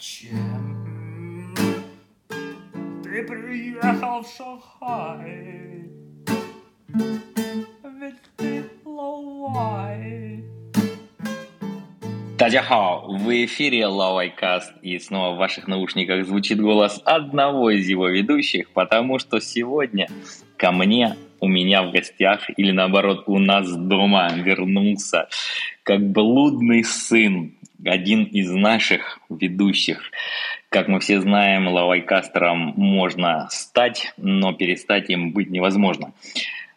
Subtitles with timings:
[0.00, 1.54] зачем
[3.02, 5.90] ты приехал в Шанхай?
[8.00, 10.42] Ведь ты ловай.
[12.38, 19.18] Тадяхао, эфире Лавайкаст, и снова в ваших наушниках звучит голос одного из его ведущих, потому
[19.18, 20.08] что сегодня
[20.56, 25.28] ко мне у меня в гостях, или наоборот, у нас дома вернулся,
[25.82, 30.02] как блудный сын один из наших ведущих.
[30.68, 36.12] Как мы все знаем, лавайкастером можно стать, но перестать им быть невозможно.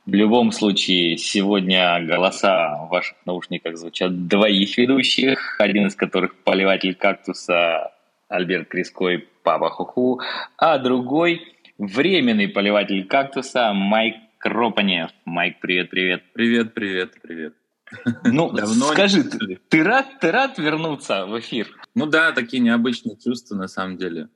[0.06, 6.94] В любом случае, сегодня голоса в ваших наушниках звучат двоих ведущих, один из которых поливатель
[6.94, 7.94] кактуса
[8.28, 10.20] Альберт Криской Папа Хуху,
[10.58, 11.42] а другой
[11.78, 15.10] временный поливатель кактуса Майк Кропанев.
[15.24, 16.22] Майк, привет-привет.
[16.34, 17.54] Привет-привет, привет.
[18.26, 21.70] Ну, Давно скажи, ты, ты рад, ты рад вернуться в эфир?
[21.96, 24.28] Ну да, такие необычные чувства на самом деле.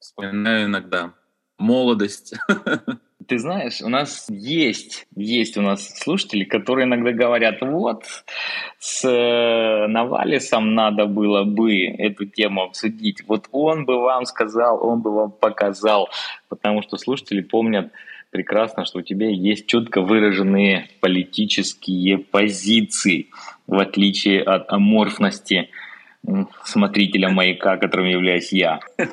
[0.00, 1.14] Вспоминаю иногда
[1.56, 2.34] молодость.
[3.28, 8.04] Ты знаешь, у нас есть, есть у нас слушатели, которые иногда говорят, вот,
[8.78, 13.22] с э, Навалисом надо было бы эту тему обсудить.
[13.28, 16.08] Вот он бы вам сказал, он бы вам показал,
[16.48, 17.92] потому что слушатели помнят,
[18.30, 23.28] прекрасно, что у тебя есть четко выраженные политические позиции,
[23.66, 25.70] в отличие от аморфности
[26.64, 28.80] смотрителя маяка, которым являюсь я.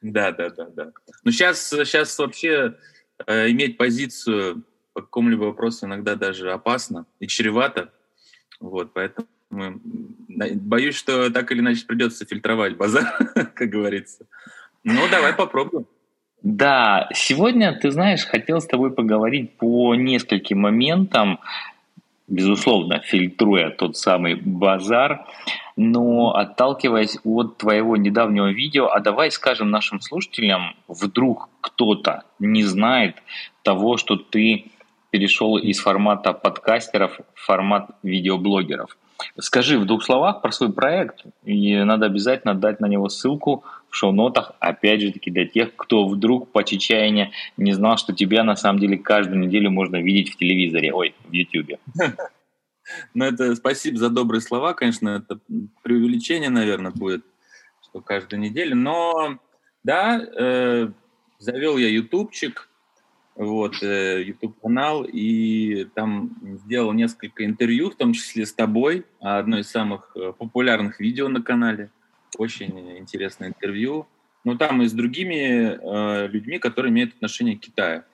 [0.00, 0.92] Да, да, да, да.
[1.24, 2.74] Ну сейчас, сейчас вообще
[3.26, 4.62] э, иметь позицию
[4.94, 7.92] по какому-либо вопросу иногда даже опасно и чревато.
[8.60, 13.04] Вот, поэтому боюсь, что так или иначе придется фильтровать базар,
[13.54, 14.26] как говорится.
[14.84, 15.86] Ну, давай попробуем.
[16.44, 21.40] Да, сегодня, ты знаешь, хотел с тобой поговорить по нескольким моментам,
[22.28, 25.24] безусловно, фильтруя тот самый базар,
[25.76, 33.16] но отталкиваясь от твоего недавнего видео, а давай скажем нашим слушателям, вдруг кто-то не знает
[33.62, 34.66] того, что ты
[35.08, 38.98] перешел из формата подкастеров в формат видеоблогеров.
[39.38, 43.96] Скажи в двух словах про свой проект, и надо обязательно дать на него ссылку в
[43.96, 48.56] шоу-нотах, опять же таки для тех, кто вдруг по чечаянию не знал, что тебя на
[48.56, 51.78] самом деле каждую неделю можно видеть в телевизоре, ой, в YouTube.
[53.14, 55.40] Ну, это спасибо за добрые слова, конечно, это
[55.82, 57.24] преувеличение, наверное, будет,
[57.82, 59.38] что каждую неделю, но
[59.84, 60.88] да, э,
[61.38, 62.68] завел я ютубчик,
[63.36, 69.68] вот, э, YouTube-канал, и там сделал несколько интервью, в том числе с тобой, одно из
[69.68, 71.90] самых э, популярных видео на канале.
[72.38, 74.06] Очень интересное интервью.
[74.44, 78.04] Ну, там и с другими э, людьми, которые имеют отношение к Китаю.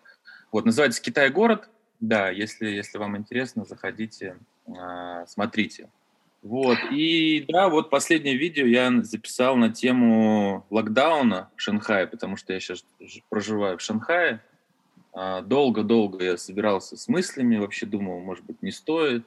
[0.52, 1.68] Вот, называется «Китай город».
[2.00, 5.90] Да, если, если вам интересно, заходите, э, смотрите.
[6.42, 12.54] Вот, и да, вот последнее видео я записал на тему локдауна в Шанхае, потому что
[12.54, 12.82] я сейчас
[13.28, 14.40] проживаю в Шанхае,
[15.14, 19.24] долго-долго я собирался с мыслями, вообще думал, может быть, не стоит.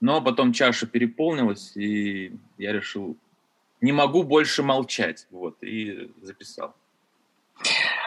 [0.00, 3.16] Но потом чаша переполнилась, и я решил,
[3.80, 5.26] не могу больше молчать.
[5.30, 6.74] Вот, и записал.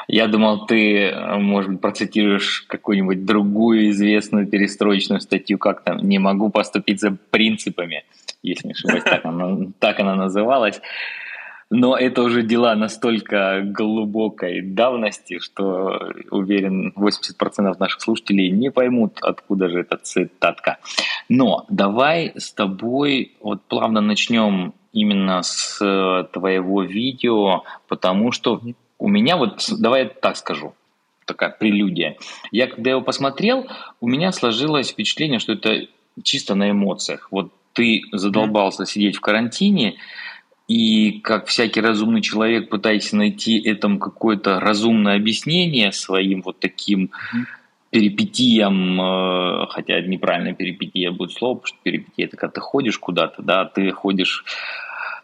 [0.08, 6.50] Я думал, ты, может быть, процитируешь какую-нибудь другую известную перестроечную статью, как там «Не могу
[6.50, 8.06] поступить за принципами»,
[8.42, 10.82] если не ошибаюсь, так она, так она называлась.
[11.72, 19.70] Но это уже дела настолько глубокой давности, что, уверен, 80% наших слушателей не поймут, откуда
[19.70, 20.80] же эта цитатка.
[21.28, 28.62] Но давай с тобой вот плавно начнем именно с твоего видео, потому что
[28.98, 30.74] у меня вот, давай я так скажу,
[31.26, 32.18] такая прелюдия.
[32.52, 33.68] Я когда его посмотрел,
[34.02, 35.88] у меня сложилось впечатление, что это
[36.24, 37.28] чисто на эмоциях.
[37.30, 39.98] Вот ты задолбался сидеть в карантине,
[40.70, 47.10] и как всякий разумный человек, пытаясь найти этому какое-то разумное объяснение своим вот таким
[47.90, 53.42] перипетиям, э, хотя неправильно перипетия будет слово, потому что перипетия это когда ты ходишь куда-то,
[53.42, 54.46] да, ты ходишь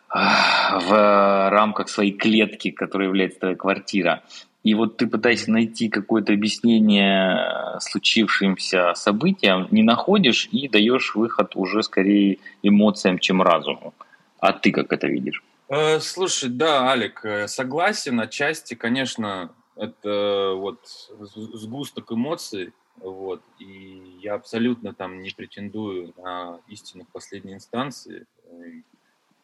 [0.10, 4.24] э, в рамках своей клетки, которая является твоя квартира.
[4.64, 11.84] И вот ты пытаешься найти какое-то объяснение случившимся событиям, не находишь и даешь выход уже
[11.84, 13.94] скорее эмоциям, чем разуму.
[14.40, 15.44] А ты как это видишь?
[15.68, 18.20] Э, слушай, да, Алик, э, согласен.
[18.20, 20.80] Отчасти, конечно, это вот
[21.10, 28.82] сгусток эмоций, вот, и я абсолютно там не претендую на истину в последней инстанции, э,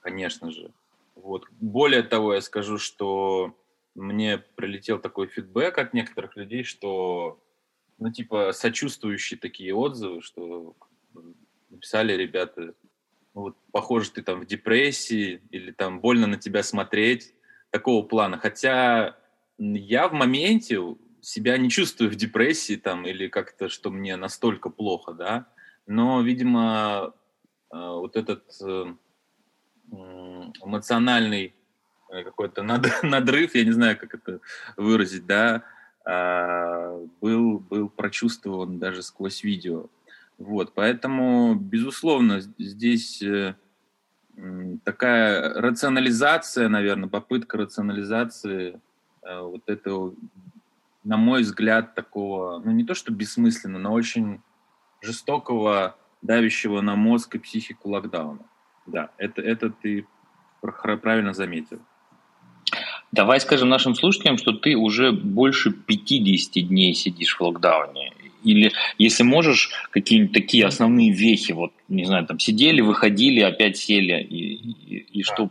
[0.02, 0.72] конечно же.
[1.16, 1.46] Вот.
[1.60, 3.56] Более того, я скажу, что
[3.96, 7.40] мне прилетел такой фидбэк от некоторых людей, что,
[7.98, 10.76] ну, типа, сочувствующие такие отзывы, что
[11.70, 12.74] написали ребята,
[13.34, 17.34] вот, похоже, ты там в депрессии или там больно на тебя смотреть,
[17.70, 18.38] такого плана.
[18.38, 19.18] Хотя
[19.58, 20.80] я в моменте
[21.22, 25.48] себя не чувствую в депрессии там или как-то, что мне настолько плохо, да.
[25.88, 27.14] Но, видимо,
[27.72, 28.86] э, вот этот э,
[29.92, 31.56] эмоциональный
[32.10, 32.64] э, какой-то
[33.04, 34.40] надрыв, я не знаю, как это
[34.78, 35.64] выразить, да,
[36.04, 39.88] а, был, был прочувствован даже сквозь видео.
[40.42, 43.24] Вот, поэтому, безусловно, здесь
[44.84, 48.80] такая рационализация, наверное, попытка рационализации
[49.24, 50.16] вот этого
[51.04, 54.42] на мой взгляд, такого, ну не то что бессмысленно, но очень
[55.02, 58.46] жестокого, давящего на мозг и психику локдауна.
[58.86, 60.06] Да, это, это ты
[60.62, 61.80] правильно заметил.
[63.12, 68.14] Давай скажем нашим слушателям, что ты уже больше 50 дней сидишь в локдауне.
[68.44, 74.22] Или, если можешь, какие-нибудь такие основные вехи, вот, не знаю, там, сидели, выходили, опять сели,
[74.22, 75.50] и, и, и что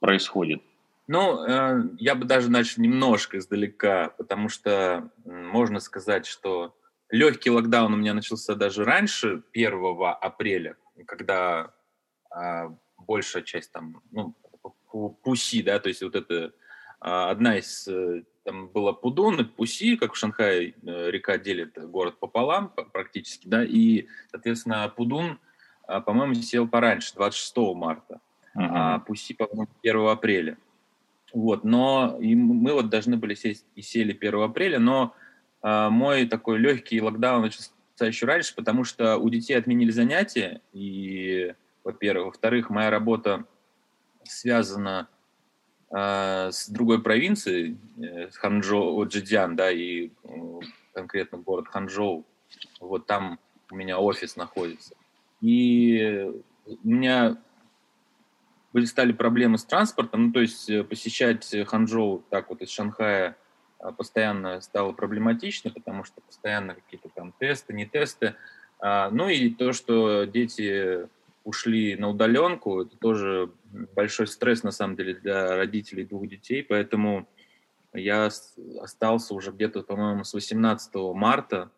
[0.00, 0.62] происходит?
[1.06, 6.74] Ну, э, я бы даже начал немножко издалека, потому что можно сказать, что
[7.10, 9.72] легкий локдаун у меня начался даже раньше 1
[10.20, 10.76] апреля,
[11.06, 11.72] когда
[12.30, 14.34] а, большая часть там, ну,
[15.22, 16.52] Пуси, да, то есть вот это
[17.00, 21.78] а, одна из, э, там была Пудун и Пуси, как в Шанхае э, река делит
[21.90, 25.38] город пополам практически, да, и, соответственно, Пудун,
[25.86, 28.20] а, по-моему, сел пораньше, 26 марта,
[28.56, 28.68] uh-huh.
[28.70, 30.56] а Пуси, по-моему, 1 апреля.
[31.34, 35.14] Вот, но и мы вот должны были сесть и сели 1 апреля, но
[35.62, 41.52] э, мой такой легкий локдаун начался еще раньше, потому что у детей отменили занятия, и,
[41.84, 43.44] во-первых, во-вторых, моя работа
[44.24, 45.08] связана
[45.90, 50.10] э, с другой провинцией, э, Ханчжоу, Джидзян, да, и
[50.92, 52.24] конкретно город Ханчжоу,
[52.80, 53.38] вот там
[53.70, 54.94] у меня офис находится.
[55.40, 56.30] И
[56.66, 57.36] у меня
[58.72, 63.36] были, стали проблемы с транспортом, ну, то есть э, посещать Ханчжоу так вот из Шанхая
[63.78, 68.34] а, постоянно стало проблематично, потому что постоянно какие-то там тесты, не тесты.
[68.80, 71.08] А, ну и то, что дети
[71.48, 73.50] ушли на удаленку, это тоже
[73.96, 77.26] большой стресс на самом деле для родителей двух детей, поэтому
[77.94, 78.28] я
[78.82, 81.70] остался уже где-то, по-моему, с 18 марта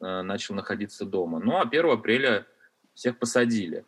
[0.00, 1.40] э, начал находиться дома.
[1.40, 2.46] Ну а 1 апреля
[2.94, 3.84] всех посадили.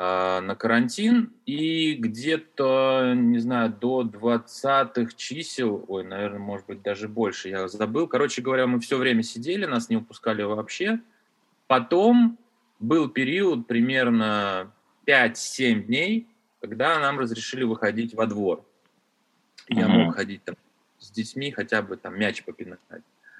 [0.00, 7.08] А, на карантин, и где-то, не знаю, до 20-х чисел, ой, наверное, может быть, даже
[7.08, 8.06] больше, я забыл.
[8.06, 11.00] Короче говоря, мы все время сидели, нас не упускали вообще.
[11.66, 12.38] Потом
[12.78, 14.72] был период примерно
[15.06, 16.28] 5-7 дней,
[16.60, 18.64] когда нам разрешили выходить во двор.
[19.68, 19.88] Я uh-huh.
[19.88, 20.56] мог ходить там
[20.98, 22.80] с детьми, хотя бы там мяч попинать.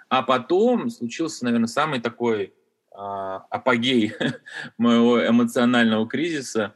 [0.08, 2.52] А потом случился, наверное, самый такой
[2.90, 4.12] а, апогей
[4.78, 6.74] моего эмоционального кризиса,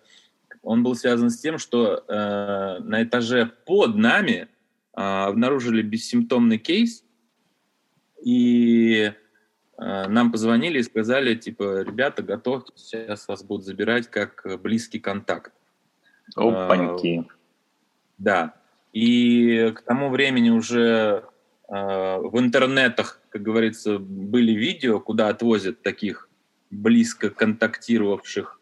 [0.62, 4.46] он был связан с тем, что э, на этаже под нами
[4.96, 7.04] э, обнаружили бессимптомный кейс,
[8.24, 9.12] и
[10.08, 15.52] нам позвонили и сказали, типа, ребята, готовьтесь, сейчас вас будут забирать как близкий контакт.
[16.36, 17.20] Опаньки.
[17.20, 17.32] Э,
[18.18, 18.54] да.
[18.92, 21.24] И к тому времени уже
[21.68, 21.72] э,
[22.18, 26.28] в интернетах как говорится, были видео, куда отвозят таких
[26.70, 28.60] близко контактировавших,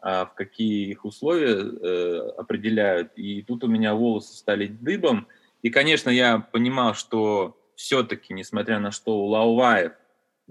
[0.00, 3.12] в какие их условия э, определяют.
[3.16, 5.26] И тут у меня волосы стали дыбом.
[5.62, 9.92] И, конечно, я понимал, что все-таки, несмотря на что, у Лауваев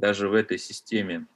[0.02, 1.28] даже в этой системе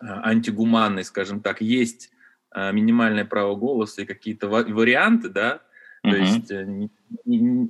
[0.00, 2.10] а, антигуманной, скажем так, есть
[2.50, 5.60] а, минимальное право голоса и какие-то варианты, да,
[6.02, 6.20] то uh-huh.
[6.20, 6.88] есть э,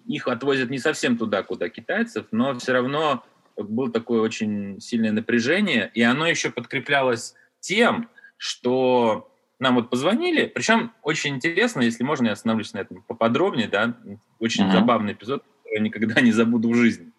[0.07, 3.27] их отвозят не совсем туда, куда китайцев, но все равно
[3.57, 10.93] было такое очень сильное напряжение, и оно еще подкреплялось тем, что нам вот позвонили, причем
[11.03, 13.99] очень интересно, если можно, я остановлюсь на этом поподробнее, да,
[14.39, 14.73] очень uh-huh.
[14.73, 17.13] забавный эпизод, который я никогда не забуду в жизни.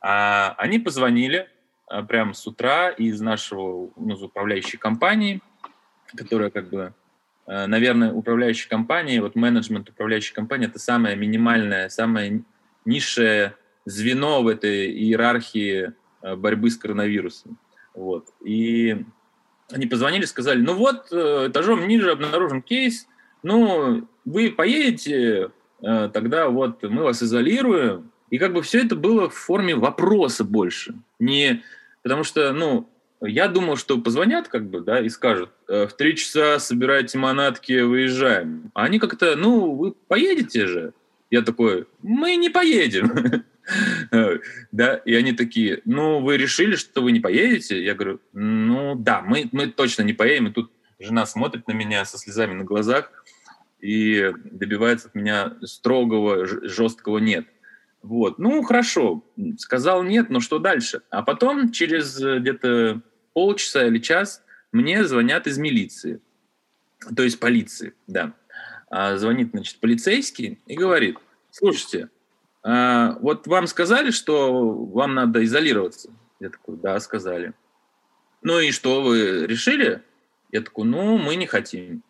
[0.00, 1.48] А, они позвонили
[2.08, 5.40] прямо с утра из нашего, ну, управляющей компании,
[6.14, 6.94] которая как бы,
[7.46, 12.42] а, наверное, управляющая компания, вот менеджмент управляющей компании, это самая минимальная, самая
[12.84, 17.58] низшая звено в этой иерархии э, борьбы с коронавирусом.
[17.94, 18.26] Вот.
[18.44, 19.04] И
[19.70, 23.06] они позвонили, сказали, ну вот, э, этажом ниже обнаружен кейс,
[23.42, 25.50] ну, вы поедете,
[25.82, 28.10] э, тогда вот мы вас изолируем.
[28.30, 30.96] И как бы все это было в форме вопроса больше.
[31.18, 31.62] Не,
[32.02, 36.58] потому что, ну, я думал, что позвонят как бы, да, и скажут, в три часа
[36.58, 38.70] собирайте манатки, выезжаем.
[38.74, 40.92] А они как-то, ну, вы поедете же?
[41.30, 43.44] Я такой, мы не поедем.
[44.70, 47.82] Да, и они такие, ну, вы решили, что вы не поедете?
[47.82, 50.70] Я говорю, ну, да, мы, мы точно не поедем, и тут
[51.00, 53.10] жена смотрит на меня со слезами на глазах
[53.80, 57.48] и добивается от меня строгого, жесткого «нет».
[58.02, 58.38] Вот.
[58.38, 59.24] Ну, хорошо,
[59.58, 61.02] сказал нет, но что дальше?
[61.10, 66.20] А потом, через э, где-то полчаса или час, мне звонят из милиции,
[67.16, 68.34] то есть полиции, да.
[68.88, 71.18] А звонит, значит, полицейский и говорит,
[71.50, 72.10] слушайте,
[72.62, 76.12] а вот вам сказали, что вам надо изолироваться?
[76.40, 77.52] Я такой, да, сказали.
[78.42, 80.02] Ну и что, вы решили?
[80.52, 82.02] Я такой, ну, мы не хотим.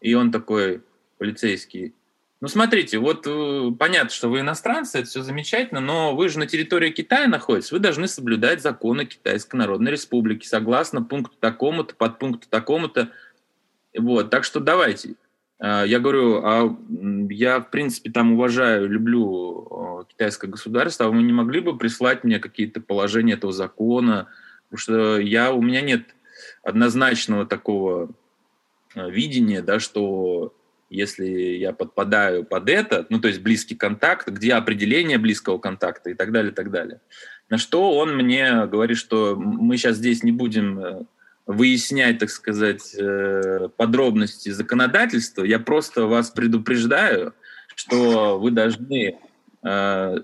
[0.00, 0.82] И он такой,
[1.18, 1.94] полицейский,
[2.40, 6.46] ну, смотрите, вот э, понятно, что вы иностранцы, это все замечательно, но вы же на
[6.46, 12.48] территории Китая находитесь, вы должны соблюдать законы Китайской Народной Республики согласно пункту такому-то, под пункту
[12.48, 13.10] такому-то.
[13.96, 15.16] Вот, так что давайте.
[15.58, 16.78] А, я говорю, а
[17.28, 22.38] я, в принципе, там уважаю, люблю китайское государство, а вы не могли бы прислать мне
[22.38, 24.28] какие-то положения этого закона?
[24.70, 26.14] Потому что я, у меня нет
[26.62, 28.08] однозначного такого
[28.94, 30.54] э, видения, да, что
[30.90, 36.14] если я подпадаю под это, ну, то есть близкий контакт, где определение близкого контакта и
[36.14, 37.00] так далее, и так далее.
[37.48, 41.02] На что он мне говорит, что мы сейчас здесь не будем э,
[41.46, 47.34] выяснять, так сказать, э, подробности законодательства, я просто вас предупреждаю,
[47.74, 49.18] что вы должны
[49.62, 50.16] э,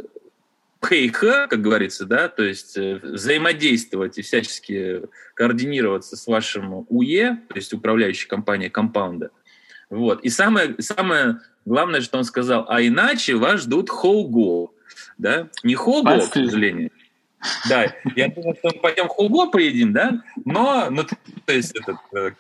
[0.79, 5.03] как говорится, да, то есть взаимодействовать и всячески
[5.35, 9.31] координироваться с вашим УЕ, то есть управляющей компанией компаунда,
[9.91, 10.23] вот.
[10.23, 14.73] И самое, самое главное, что он сказал, а иначе вас ждут хоуго.
[15.19, 15.49] Да?
[15.63, 16.91] Не хоуго, к сожалению.
[17.69, 20.23] Да, я думаю, что мы пойдем хоуго поедим, да?
[20.45, 21.05] Но, ну,
[21.45, 22.33] то есть, этот, э,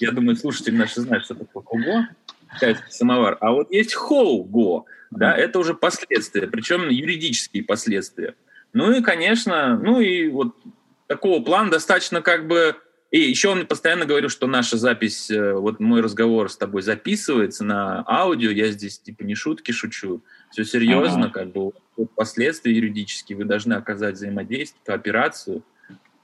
[0.00, 2.08] я думаю, слушатели наши знают, что такое
[2.54, 3.36] китайский самовар.
[3.40, 8.34] А вот есть хоуго, да, это уже последствия, причем юридические последствия.
[8.72, 10.56] Ну и, конечно, ну и вот
[11.06, 12.76] такого плана достаточно как бы
[13.16, 17.64] и еще он постоянно говорил, что наша запись, э, вот мой разговор с тобой записывается
[17.64, 21.32] на аудио, я здесь типа не шутки шучу, все серьезно, ага.
[21.32, 21.72] как бы
[22.14, 25.62] последствия юридические, вы должны оказать взаимодействие, кооперацию,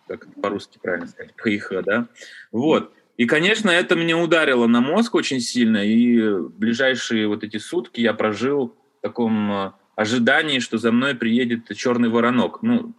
[0.07, 2.09] как это по-русски правильно сказать, ПХ, да,
[2.51, 2.93] вот.
[3.17, 8.13] И, конечно, это мне ударило на мозг очень сильно, и ближайшие вот эти сутки я
[8.13, 12.63] прожил в таком э, ожидании, что за мной приедет черный воронок.
[12.63, 12.93] Ну,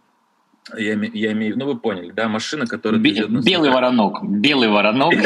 [0.76, 3.00] я, я имею, ну вы поняли, да, машина, которая...
[3.00, 5.14] Бе- белый воронок, белый воронок.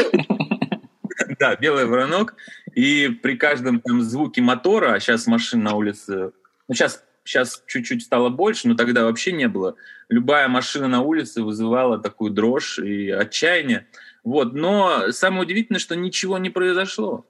[1.39, 2.35] Да, белый воронок.
[2.75, 6.31] И при каждом там звуке мотора, а сейчас машин на улице,
[6.67, 9.75] ну сейчас, сейчас чуть-чуть стало больше, но тогда вообще не было.
[10.09, 13.87] Любая машина на улице вызывала такую дрожь и отчаяние.
[14.23, 14.53] Вот.
[14.53, 17.25] Но самое удивительное, что ничего не произошло.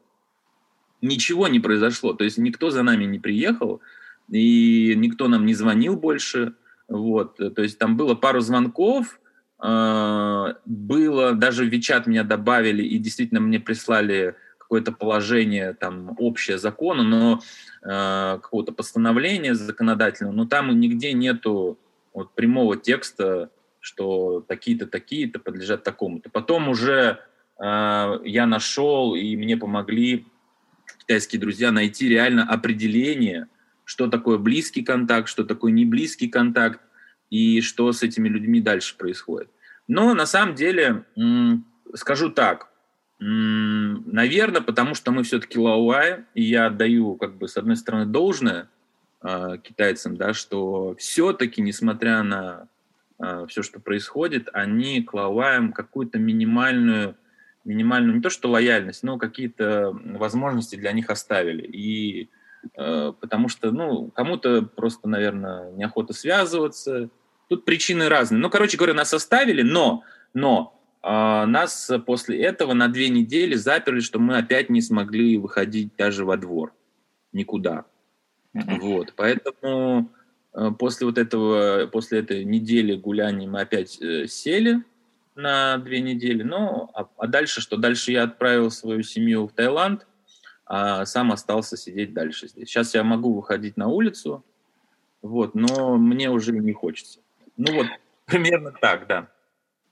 [1.02, 2.14] Ничего не произошло.
[2.14, 3.82] То есть никто за нами не приехал,
[4.30, 6.54] и никто нам не звонил больше.
[6.90, 9.20] Вот, э, то есть там было пару звонков,
[9.64, 16.58] э, было, даже в Вичат меня добавили, и действительно мне прислали какое-то положение там общее
[16.58, 17.42] закона, но
[17.84, 21.80] э, какого-то постановления законодательного, но там нигде нету
[22.14, 26.30] вот прямого текста, что такие-то, такие-то подлежат такому-то.
[26.32, 27.20] Потом уже
[27.60, 30.26] э, я нашел, и мне помогли
[31.02, 33.48] китайские друзья найти реально определение–
[33.90, 36.80] что такое близкий контакт, что такое не близкий контакт
[37.32, 39.50] и что с этими людьми дальше происходит.
[39.88, 41.06] Но на самом деле,
[41.96, 42.70] скажу так,
[43.18, 48.70] наверное, потому что мы все-таки лауай, и я отдаю, как бы, с одной стороны, должное
[49.24, 52.68] э, китайцам, да, что все-таки, несмотря на
[53.18, 57.16] э, все, что происходит, они к лауаям какую-то минимальную,
[57.66, 61.64] минимальную, не то что лояльность, но какие-то возможности для них оставили.
[61.64, 62.30] И
[62.76, 67.10] потому что, ну, кому-то просто, наверное, неохота связываться.
[67.48, 68.40] Тут причины разные.
[68.40, 74.02] Ну, короче говоря, нас оставили, но, но э, нас после этого на две недели заперли,
[74.02, 76.74] что мы опять не смогли выходить даже во двор.
[77.32, 77.86] Никуда.
[78.54, 80.12] Вот, поэтому
[80.54, 84.84] э, после вот этого, после этой недели гуляний мы опять э, сели
[85.36, 86.44] на две недели.
[86.44, 87.78] Ну, а, а дальше что?
[87.78, 90.06] Дальше я отправил свою семью в Таиланд,
[90.70, 92.70] а сам остался сидеть дальше здесь.
[92.70, 94.46] Сейчас я могу выходить на улицу,
[95.24, 97.20] вот, но мне уже не хочется.
[97.58, 97.88] Ну вот,
[98.26, 99.28] примерно так, да.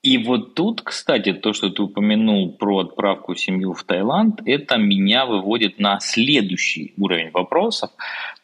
[0.04, 5.26] И вот тут, кстати, то, что ты упомянул про отправку семью в Таиланд, это меня
[5.26, 7.90] выводит на следующий уровень вопросов,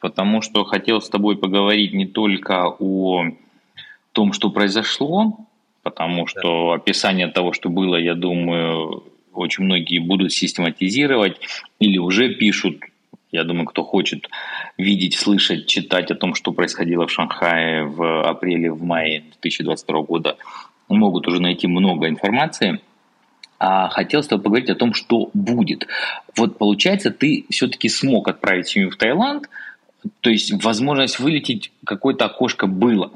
[0.02, 3.26] потому что хотел с тобой поговорить не только о
[4.12, 5.38] том, что произошло,
[5.84, 6.74] потому что да.
[6.74, 9.04] описание того, что было, я думаю,
[9.38, 11.40] очень многие будут систематизировать
[11.80, 12.80] или уже пишут.
[13.32, 14.30] Я думаю, кто хочет
[14.78, 20.38] видеть, слышать, читать о том, что происходило в Шанхае в апреле, в мае 2022 года,
[20.88, 22.80] могут уже найти много информации.
[23.60, 25.88] а хотел с тобой поговорить о том, что будет.
[26.36, 29.50] Вот получается, ты все-таки смог отправить семью в Таиланд,
[30.22, 33.12] то есть возможность вылететь какое-то окошко было.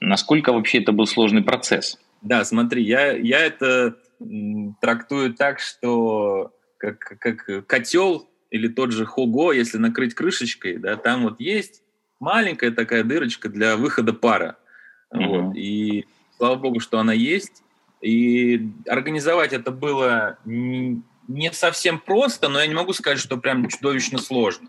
[0.00, 1.98] Насколько вообще это был сложный процесс?
[2.22, 3.96] Да, смотри, я, я это
[4.80, 11.22] трактую так, что как, как котел или тот же Хого, если накрыть крышечкой, да, там
[11.22, 11.82] вот есть
[12.20, 14.56] маленькая такая дырочка для выхода пара.
[15.12, 15.26] Mm-hmm.
[15.26, 17.62] Вот, и слава богу, что она есть.
[18.00, 24.18] И организовать это было не совсем просто, но я не могу сказать, что прям чудовищно
[24.18, 24.68] сложно.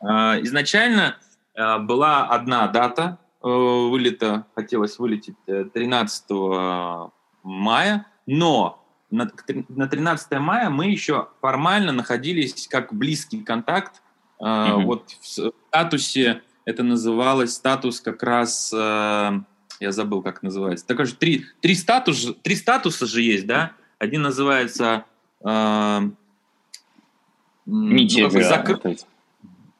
[0.00, 1.18] А, изначально
[1.54, 7.08] а, была одна дата э, вылета, хотелось вылететь 13 э,
[7.42, 8.79] мая, но
[9.10, 14.02] на 13 мая мы еще формально находились как близкий контакт.
[14.40, 14.84] Mm-hmm.
[14.84, 18.72] Вот в статусе это называлось статус как раз
[19.80, 20.86] я забыл, как называется.
[20.86, 23.72] Так же три, три, статус, три статуса же есть, да?
[23.98, 25.04] Один называется...
[25.42, 26.00] Э,
[27.64, 28.98] ну, закрытый.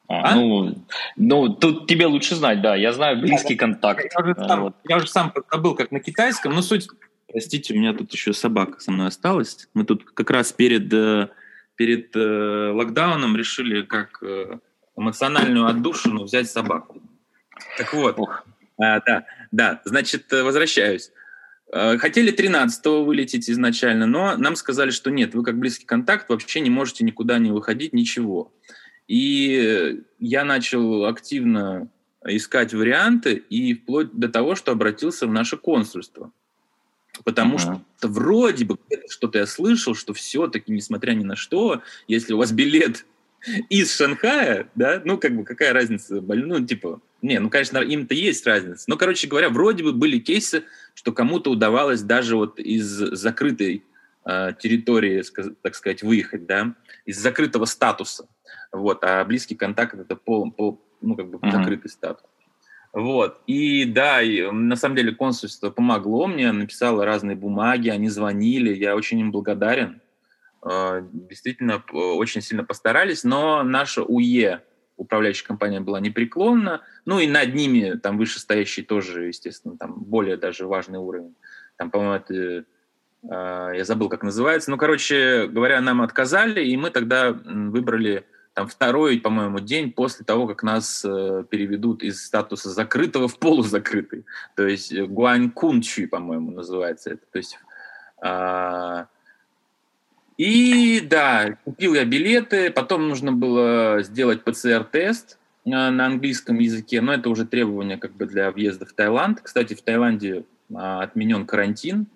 [0.09, 0.35] А, а?
[0.35, 0.75] Ну,
[1.17, 2.75] ну, тут тебе лучше знать, да.
[2.77, 4.07] Я знаю близкий контакт.
[4.13, 4.75] Я уже, сам, вот.
[4.89, 6.89] я уже сам забыл, как на китайском, но суть...
[7.31, 9.69] Простите, у меня тут еще собака со мной осталась.
[9.73, 11.29] Мы тут как раз перед, э,
[11.77, 14.59] перед э, локдауном решили как э,
[14.97, 17.01] эмоциональную отдушину взять собаку.
[17.79, 18.45] Так вот, Ох.
[18.83, 21.13] А, да, да, значит, э, возвращаюсь.
[21.73, 26.69] Хотели 13-го вылететь изначально, но нам сказали, что нет, вы как близкий контакт вообще не
[26.69, 28.53] можете никуда не выходить, ничего.
[29.07, 31.89] И я начал активно
[32.27, 36.33] искать варианты и вплоть до того, что обратился в наше консульство.
[37.25, 37.81] Потому uh-huh.
[37.99, 42.53] что вроде бы что-то я слышал, что все-таки, несмотря ни на что, если у вас
[42.53, 43.07] билет
[43.69, 48.47] из Шанхая, да, ну, как бы, какая разница, ну, типа, не, ну, конечно, им-то есть
[48.47, 48.85] разница.
[48.89, 53.85] Но, короче говоря, вроде бы были кейсы, что кому-то удавалось даже вот из закрытой
[54.25, 55.23] э, территории,
[55.63, 56.75] так сказать, выехать, да,
[57.05, 58.27] из закрытого статуса.
[58.73, 61.53] Вот, а близкий контакт это пол, пол ну, как бы uh-huh.
[61.53, 62.25] закрытый статус.
[62.93, 63.41] Вот.
[63.47, 68.97] И да, и, на самом деле консульство помогло мне, написало разные бумаги, они звонили, я
[68.97, 70.01] очень им благодарен.
[70.69, 74.65] Э, действительно, очень сильно постарались, но наша УЕ,
[74.97, 80.67] управляющая компания была непреклонна, ну и над ними там вышестоящий тоже, естественно, там более даже
[80.67, 81.37] важный уровень.
[81.77, 82.65] Там, по-моему, это, э,
[83.77, 84.69] я забыл, как называется.
[84.69, 90.47] Ну, короче говоря, нам отказали, и мы тогда выбрали там второй, по-моему, день после того,
[90.47, 94.25] как нас э, переведут из статуса закрытого в полузакрытый.
[94.57, 97.23] То есть э, Гуанькунчи, по-моему, называется это.
[97.31, 97.59] То есть
[98.23, 99.05] э,
[100.41, 107.29] и да, купил я билеты, потом нужно было сделать ПЦР-тест на английском языке, но это
[107.29, 109.43] уже требование как бы для въезда в Таиланд.
[109.43, 112.07] Кстати, в Таиланде а, отменен карантин,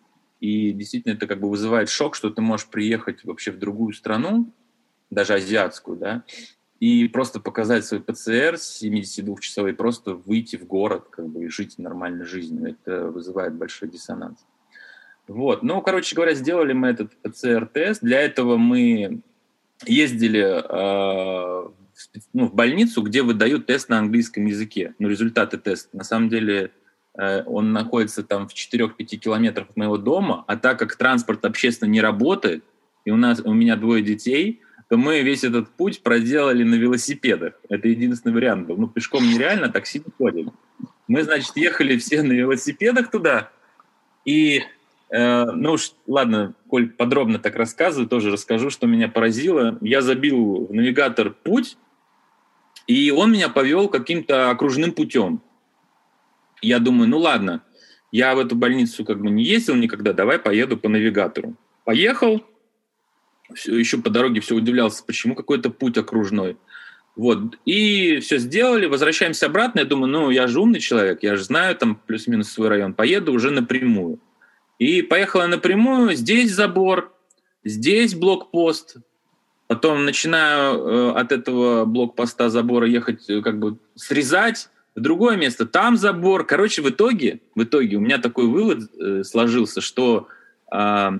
[0.40, 4.51] и действительно это как бы вызывает шок, что ты можешь приехать вообще в другую страну,
[5.14, 6.24] даже азиатскую, да,
[6.81, 12.27] и просто показать свой ПЦР 72-часовой, просто выйти в город, как бы, и жить нормальной
[12.27, 12.70] жизнью.
[12.70, 14.44] Это вызывает большой диссонанс.
[15.27, 15.62] Вот.
[15.62, 18.03] Ну, короче говоря, сделали мы этот ПЦР-тест.
[18.03, 19.22] Для этого мы
[19.87, 21.68] ездили э,
[22.33, 24.94] ну, в больницу, где выдают тест на английском языке.
[24.98, 25.96] Ну, результаты теста.
[25.96, 26.72] На самом деле
[27.16, 31.88] э, он находится там в 4-5 километрах от моего дома, а так как транспорт общественно
[31.88, 32.64] не работает,
[33.05, 34.61] и у, нас, у меня двое детей,
[34.95, 37.55] то мы весь этот путь проделали на велосипедах.
[37.69, 38.77] Это единственный вариант был.
[38.77, 40.53] Ну, пешком нереально, такси не ходим.
[41.09, 43.51] Мы, значит, ехали все на велосипедах туда,
[44.25, 44.63] и
[45.11, 49.79] Э, ну уж, ладно, коль подробно так рассказываю, тоже расскажу, что меня поразило.
[49.81, 51.77] Я забил в навигатор путь,
[52.89, 55.41] и он меня повел каким-то окружным путем.
[56.63, 57.63] Я думаю, ну ладно,
[58.11, 61.55] я в эту больницу как бы не ездил никогда, давай поеду по навигатору.
[61.85, 62.43] Поехал,
[63.53, 66.57] все, еще по дороге все удивлялся, почему какой-то путь окружной.
[67.17, 71.45] Вот, и все сделали, возвращаемся обратно, я думаю, ну, я же умный человек, я же
[71.45, 74.19] знаю там плюс-минус свой район, поеду уже напрямую.
[74.81, 77.15] И поехала напрямую, здесь забор,
[77.63, 78.97] здесь блокпост.
[79.69, 85.67] Потом начинаю э, от этого блокпоста забора ехать, э, как бы срезать в другое место,
[85.67, 86.45] там забор.
[86.45, 90.29] Короче, в итоге, в итоге у меня такой вывод э, сложился, что
[90.71, 91.11] э,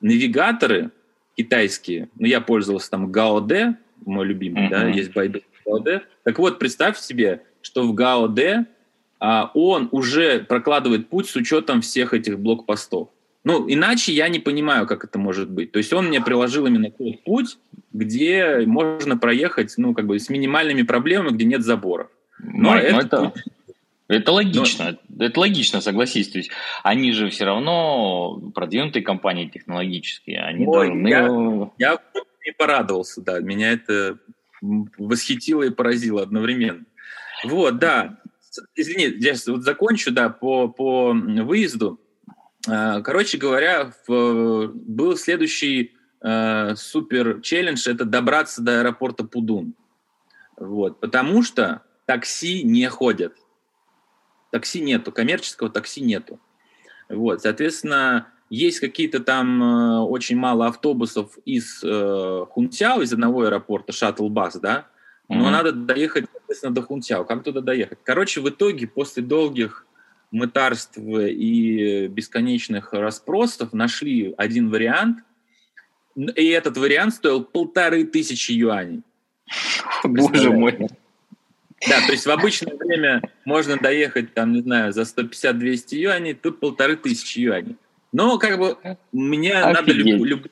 [0.00, 0.90] навигаторы
[1.36, 4.70] китайские, ну я пользовался там Гаоде, мой любимый, mm-hmm.
[4.70, 6.02] да, есть Байду Гаоде.
[6.22, 8.66] Так вот, представь себе, что в Гаоде
[9.20, 13.08] а, он уже прокладывает путь с учетом всех этих блокпостов.
[13.44, 15.70] Ну, иначе я не понимаю, как это может быть.
[15.70, 17.58] То есть он мне приложил именно тот путь,
[17.92, 22.08] где можно проехать, ну, как бы с минимальными проблемами, где нет заборов.
[22.38, 23.32] Но, но это, это...
[24.06, 25.24] Это логично, Но...
[25.24, 26.28] это логично, согласись.
[26.28, 26.50] То есть
[26.82, 31.08] они же все равно продвинутые компании технологические, они Ой, должны...
[31.08, 31.28] Я,
[31.78, 31.98] я
[32.44, 34.18] не порадовался, да, меня это
[34.60, 36.84] восхитило и поразило одновременно.
[37.44, 38.18] Вот, да.
[38.76, 42.00] Извини, я вот закончу, да, по, по выезду.
[42.68, 49.74] А, короче говоря, в, был следующий э, супер челлендж– это добраться до аэропорта Пудун.
[50.56, 53.34] Вот, потому что такси не ходят.
[54.54, 56.38] Такси нету, коммерческого такси нету.
[57.08, 63.92] Вот, соответственно, есть какие-то там э, очень мало автобусов из э, Хунцяо, из одного аэропорта,
[63.92, 64.86] шаттл-бас, да,
[65.28, 65.50] но mm-hmm.
[65.50, 67.24] надо доехать, соответственно, до Хунцяо.
[67.24, 67.98] Как туда доехать?
[68.04, 69.86] Короче, в итоге, после долгих
[70.30, 75.18] мытарств и бесконечных расспросов нашли один вариант,
[76.14, 79.02] и этот вариант стоил полторы тысячи юаней.
[80.04, 80.88] Боже мой.
[81.88, 86.60] Да, то есть в обычное время можно доехать, там, не знаю, за 150-200 юаней, тут
[86.60, 87.76] полторы тысячи юаней.
[88.12, 88.76] Но как бы
[89.12, 89.74] мне Офигеть.
[89.74, 90.46] надо люб, люб,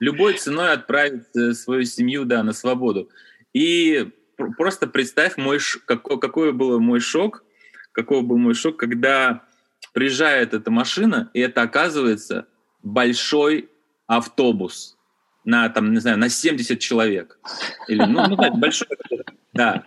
[0.00, 3.08] любой ценой отправить э, свою семью, да, на свободу.
[3.52, 4.10] И
[4.56, 7.44] просто представь мой, какой, какой был мой шок,
[7.92, 9.44] какой был мой шок, когда
[9.92, 12.46] приезжает эта машина, и это оказывается
[12.82, 13.70] большой
[14.06, 14.96] автобус
[15.44, 17.38] на, там, не знаю, на 70 человек.
[17.88, 18.88] Или, ну, ну большой,
[19.52, 19.84] да.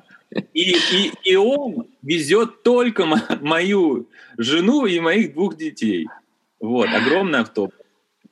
[0.54, 3.06] И, и, и он везет только
[3.42, 6.08] мою жену и моих двух детей.
[6.60, 7.76] Вот, огромный автобус.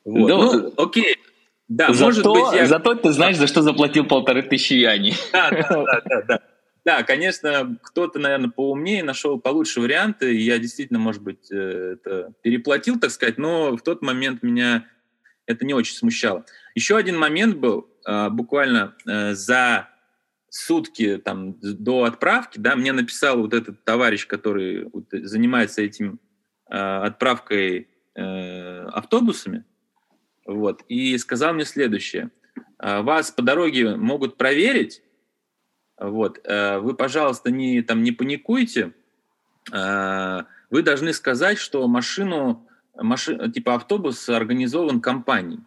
[0.04, 0.28] Вот.
[0.28, 1.16] Ну, ну, окей.
[1.68, 2.66] Да, зато, может быть, я...
[2.66, 5.14] Зато ты знаешь, за что заплатил полторы тысячи яни.
[5.32, 6.40] Да, да, да, да, да.
[6.84, 10.36] Да, конечно, кто-то, наверное, поумнее нашел получше варианты.
[10.36, 14.86] Я действительно, может быть, э, это переплатил, так сказать, но в тот момент меня
[15.46, 16.44] это не очень смущало.
[16.76, 19.88] Еще один момент был, а, буквально э, за
[20.56, 26.18] сутки там, до отправки, да, мне написал вот этот товарищ, который занимается этим
[26.68, 29.64] а, отправкой э, автобусами,
[30.46, 32.30] вот, и сказал мне следующее.
[32.78, 35.02] «А, вас по дороге могут проверить,
[35.98, 38.92] вот, э, вы, пожалуйста, не, там, не паникуйте,
[39.72, 45.60] вы должны сказать, что машину, машин, типа автобус организован компанией.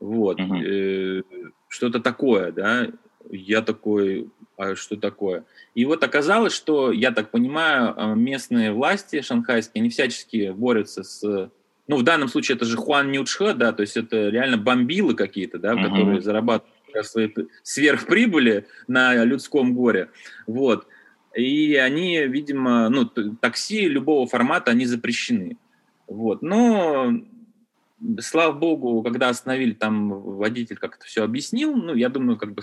[0.00, 0.40] Вот.
[0.40, 0.56] Угу.
[0.56, 1.22] Э,
[1.68, 2.88] что-то такое, да.
[3.30, 5.44] Я такой, а что такое?
[5.74, 11.50] И вот оказалось, что, я так понимаю, э, местные власти шанхайские, они всячески борются с...
[11.86, 15.58] Ну, в данном случае это же Хуан Нючхе, да, то есть это реально бомбилы какие-то,
[15.58, 15.82] да, угу.
[15.82, 17.30] которые зарабатывают свои
[17.62, 20.10] сверхприбыли на людском горе.
[20.46, 20.86] Вот.
[21.34, 25.56] И они, видимо, ну, такси любого формата, они запрещены.
[26.06, 26.42] Вот.
[26.42, 27.12] Но
[28.20, 31.76] слава богу, когда остановили, там водитель как-то все объяснил.
[31.76, 32.62] Ну, я думаю, как бы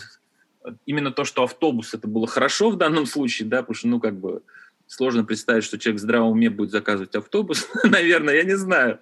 [0.85, 4.19] именно то, что автобус, это было хорошо в данном случае, да, потому что, ну, как
[4.19, 4.41] бы
[4.87, 8.99] сложно представить, что человек в здравом уме будет заказывать автобус, наверное, я не знаю.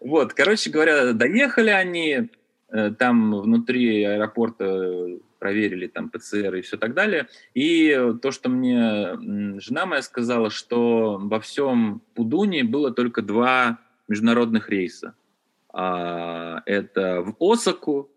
[0.00, 2.28] Вот, короче говоря, доехали они,
[2.68, 7.28] э, там внутри аэропорта проверили там ПЦР и все так далее.
[7.52, 14.70] И то, что мне жена моя сказала, что во всем Пудуне было только два международных
[14.70, 15.14] рейса.
[15.70, 18.10] А, это в Осаку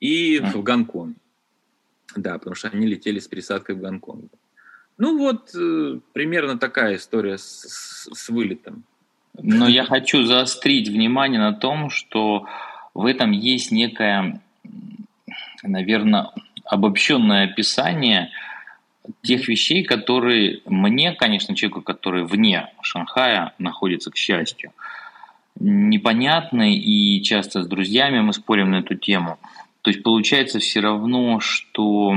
[0.00, 1.16] и в Гонконг.
[2.16, 4.30] Да, потому что они летели с пересадкой в Гонконг.
[4.96, 8.84] Ну вот, э, примерно такая история с, с, с вылетом.
[9.42, 12.46] Но я хочу заострить внимание на том, что
[12.94, 14.40] в этом есть некое,
[15.64, 16.30] наверное,
[16.64, 18.30] обобщенное описание
[19.22, 24.72] тех вещей, которые мне, конечно, человеку, который вне Шанхая находится, к счастью,
[25.58, 29.38] непонятны, и часто с друзьями мы спорим на эту тему.
[29.84, 32.14] То есть получается все равно, что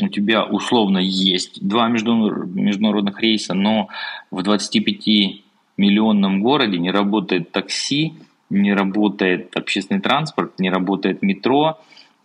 [0.00, 3.88] у тебя условно есть два международных рейса, но
[4.30, 8.14] в 25-миллионном городе не работает такси,
[8.48, 11.78] не работает общественный транспорт, не работает метро,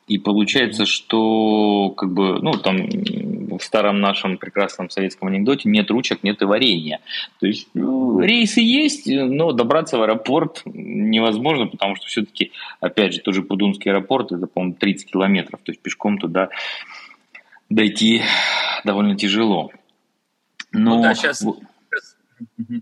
[0.07, 2.87] и получается, что как бы, ну, там
[3.57, 6.99] в старом нашем прекрасном советском анекдоте нет ручек, нет и варенья.
[7.39, 13.21] То есть ну, рейсы есть, но добраться в аэропорт невозможно, потому что все-таки, опять же,
[13.21, 16.49] тот же Пудунский аэропорт, это, по-моему, 30 километров, то есть пешком туда
[17.69, 18.21] дойти
[18.83, 19.71] довольно тяжело.
[20.71, 20.97] Но...
[20.97, 21.43] Ну да, сейчас...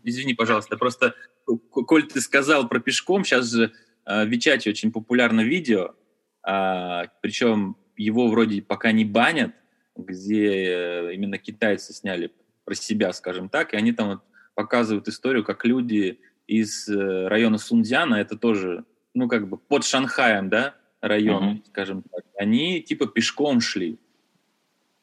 [0.04, 1.14] Извини, пожалуйста, просто,
[1.46, 3.72] коль ты сказал про пешком, сейчас же
[4.06, 5.94] э, в Вичате очень популярно видео,
[6.44, 9.54] а, причем его вроде пока не банят,
[9.96, 12.32] где э, именно китайцы сняли
[12.66, 14.22] про себя, скажем так, и они там вот
[14.56, 20.50] показывают историю, как люди из э, района Сунцзяна, это тоже, ну, как бы под Шанхаем,
[20.50, 21.68] да, район, mm-hmm.
[21.68, 24.00] скажем так, они типа пешком шли.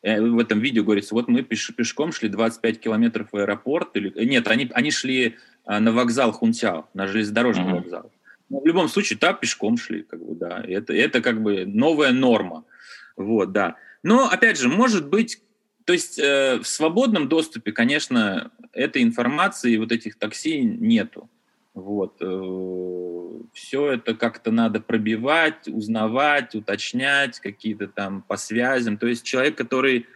[0.03, 4.13] э, в этом видео говорится, вот мы пеш, пешком шли 25 километров в аэропорт, или
[4.25, 7.77] нет, они, они шли на вокзал Хунтяо, на железнодорожный mm-hmm.
[7.77, 8.13] вокзал.
[8.51, 12.13] Но в любом случае, там пешком шли, как бы, да, это, это как бы новая
[12.13, 12.65] норма,
[13.17, 13.77] вот, да.
[14.03, 15.41] Но, опять же, может быть,
[15.85, 21.29] то есть э, в свободном доступе, конечно, этой информации, вот этих такси нету.
[21.75, 22.17] Вот.
[22.21, 28.99] Э, Все это как-то надо пробивать, узнавать, уточнять, какие-то там по связям.
[28.99, 30.07] То есть человек, который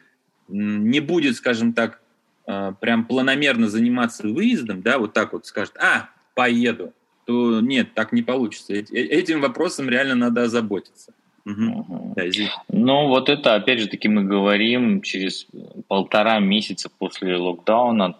[0.48, 2.00] не будет, скажем так,
[2.46, 6.92] э, прям планомерно заниматься выездом, да, вот так вот скажет, а, поеду,
[7.26, 8.74] то нет, так не получится.
[8.74, 11.12] Этим вопросом реально надо озаботиться.
[11.46, 12.14] Угу.
[12.16, 12.22] Да,
[12.68, 15.46] ну, вот это, опять же таки, мы говорим через
[15.88, 18.16] полтора месяца после локдауна,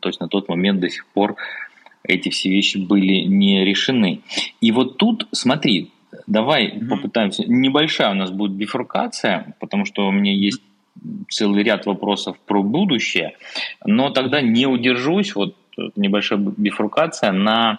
[0.00, 1.36] то есть на тот момент до сих пор
[2.04, 4.22] эти все вещи были не решены.
[4.60, 5.90] И вот тут, смотри,
[6.26, 6.88] давай mm-hmm.
[6.88, 7.44] попытаемся.
[7.46, 10.62] Небольшая у нас будет бифуркация, потому что у меня есть
[11.28, 13.36] целый ряд вопросов про будущее,
[13.84, 15.56] но тогда не удержусь, вот
[15.96, 17.78] небольшая бифуркация на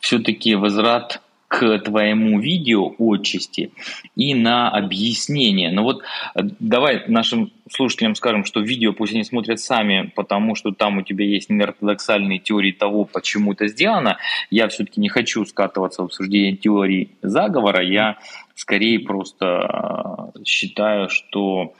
[0.00, 3.72] все-таки возврат к твоему видео отчасти
[4.14, 5.72] и на объяснение.
[5.72, 6.02] Но вот
[6.36, 11.02] э, давай нашим слушателям скажем, что видео пусть они смотрят сами, потому что там у
[11.02, 14.18] тебя есть неортодоксальные теории того, почему это сделано.
[14.50, 17.82] Я все-таки не хочу скатываться в обсуждение теории заговора.
[17.82, 18.18] Я
[18.54, 21.74] скорее просто э, считаю, что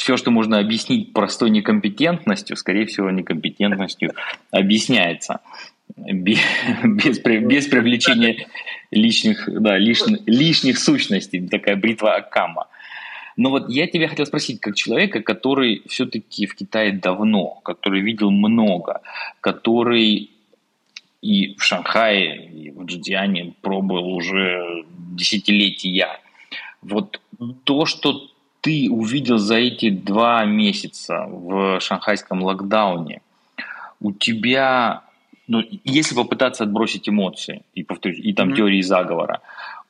[0.00, 4.14] все, что можно объяснить простой некомпетентностью, скорее всего, некомпетентностью
[4.50, 5.40] объясняется
[5.94, 6.38] без,
[7.18, 8.46] без, привлечения
[8.90, 12.68] лишних, да, лишних, лишних сущностей, такая бритва Акама.
[13.36, 18.30] Но вот я тебя хотел спросить, как человека, который все-таки в Китае давно, который видел
[18.30, 19.02] много,
[19.42, 20.30] который
[21.20, 26.20] и в Шанхае, и в Джидиане пробовал уже десятилетия.
[26.80, 27.20] Вот
[27.64, 28.29] то, что
[28.60, 33.22] ты увидел за эти два месяца в шанхайском локдауне,
[34.00, 35.02] у тебя
[35.50, 38.56] ну, если попытаться отбросить эмоции и, повторюсь, и там mm-hmm.
[38.56, 39.40] теории заговора,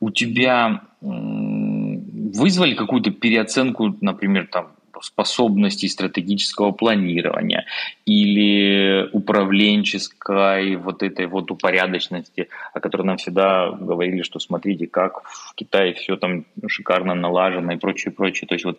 [0.00, 4.68] у тебя вызвали какую-то переоценку, например, там,
[5.02, 7.66] способностей стратегического планирования
[8.04, 15.54] или управленческой вот этой вот упорядоченности, о которой нам всегда говорили, что смотрите, как в
[15.54, 18.48] Китае все там шикарно налажено и прочее, прочее.
[18.48, 18.78] То есть вот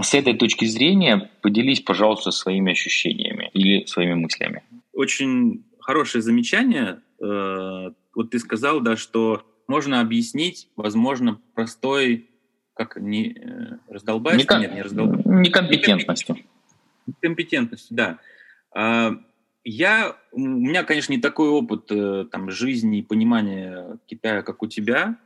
[0.00, 4.62] с этой точки зрения поделись, пожалуйста, своими ощущениями или своими мыслями.
[4.92, 7.00] Очень хорошее замечание.
[7.20, 12.28] Э, вот ты сказал, да, что можно объяснить, возможно, простой,
[12.74, 14.60] как не э, раздолбайство, Неком...
[14.60, 15.30] нет, не раздолбайство.
[15.30, 16.36] Некомпетентностью.
[17.06, 18.18] Некомпетентностью, да.
[18.74, 19.12] А,
[19.64, 24.66] я, у меня, конечно, не такой опыт э, там, жизни и понимания Китая, как у
[24.66, 25.18] тебя,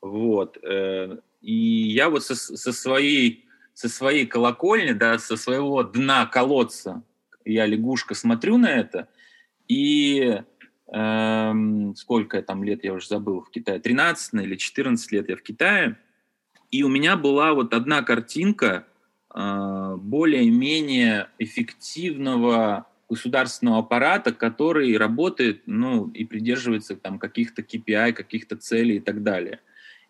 [0.00, 3.48] вот, и я вот со, со своей
[3.78, 7.04] со своей колокольни, да, со своего дна колодца,
[7.44, 9.06] я лягушка смотрю на это,
[9.68, 10.42] и
[10.88, 15.42] эм, сколько там лет, я уже забыл, в Китае, 13 или 14 лет я в
[15.42, 15.96] Китае,
[16.70, 18.86] и у меня была вот одна картинка
[19.34, 28.96] э, более-менее эффективного государственного аппарата, который работает, ну, и придерживается там каких-то KPI, каких-то целей
[28.96, 29.60] и так далее.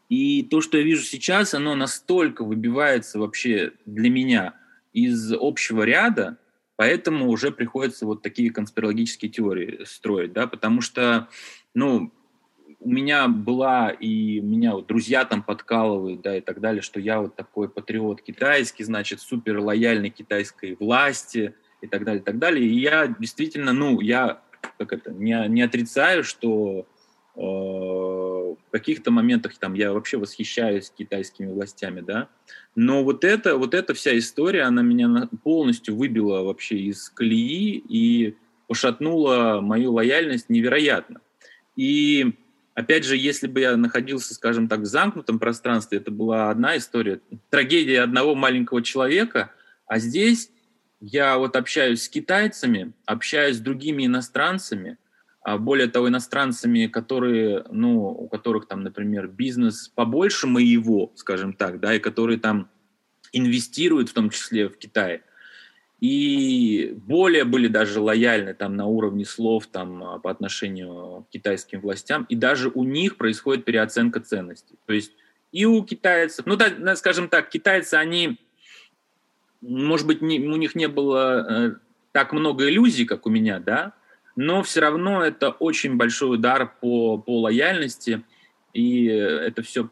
[0.09, 4.55] И то, что я вижу сейчас, оно настолько выбивается вообще для меня
[4.93, 6.39] из общего ряда,
[6.79, 11.29] Поэтому уже приходится вот такие конспирологические теории строить, да, потому что,
[11.75, 12.13] ну,
[12.81, 17.21] у меня была, и меня вот друзья там подкалывают, да, и так далее, что я
[17.21, 22.67] вот такой патриот китайский, значит, супер лояльный китайской власти, и так далее, и так далее.
[22.67, 24.43] И я действительно, ну, я
[24.79, 26.87] как это, не, не отрицаю, что
[27.37, 32.29] э, в каких-то моментах там я вообще восхищаюсь китайскими властями, да,
[32.75, 38.37] но вот это, вот эта вся история, она меня полностью выбила вообще из колеи и
[38.67, 41.21] пошатнула мою лояльность невероятно.
[41.77, 42.35] И
[42.79, 47.21] опять же, если бы я находился, скажем так, в замкнутом пространстве, это была одна история,
[47.51, 49.53] трагедия одного маленького человека,
[49.87, 50.51] а здесь
[51.01, 54.99] я вот общаюсь с китайцами, общаюсь с другими иностранцами–
[55.49, 61.81] а более того, иностранцами, которые, ну, у которых там, например, бизнес побольше моего, скажем так,
[61.81, 62.69] да, и которые там
[63.33, 65.23] инвестируют в том числе в Китай,
[66.01, 71.81] и более были даже лояльны там на уровне слов там а, по отношению к китайским
[71.81, 74.77] властям, и даже у них происходит переоценка ценностей.
[74.87, 75.13] То есть
[75.51, 78.39] и у китайцев, ну, да, скажем так, китайцы, они,
[79.61, 81.73] может быть, не, у них не было э,
[82.13, 83.95] так много иллюзий, как у меня, да,
[84.37, 88.23] но все равно это очень большой удар по, по лояльности,
[88.73, 89.91] и это все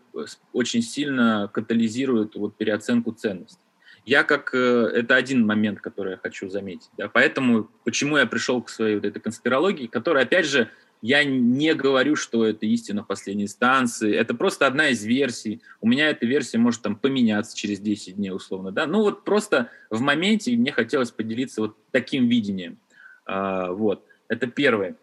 [0.52, 3.65] очень сильно катализирует вот переоценку ценностей.
[4.06, 4.54] Я как...
[4.54, 6.88] Э, это один момент, который я хочу заметить.
[6.96, 7.08] Да?
[7.08, 10.70] Поэтому почему я пришел к своей вот этой конспирологии, которая, опять же,
[11.02, 14.14] я не говорю, что это истина последней инстанции.
[14.14, 15.60] Это просто одна из версий.
[15.80, 18.70] У меня эта версия может там поменяться через 10 дней условно.
[18.70, 18.86] Да?
[18.86, 22.78] Ну вот просто в моменте мне хотелось поделиться вот таким видением.
[23.26, 24.04] А, вот.
[24.28, 24.96] Это первое.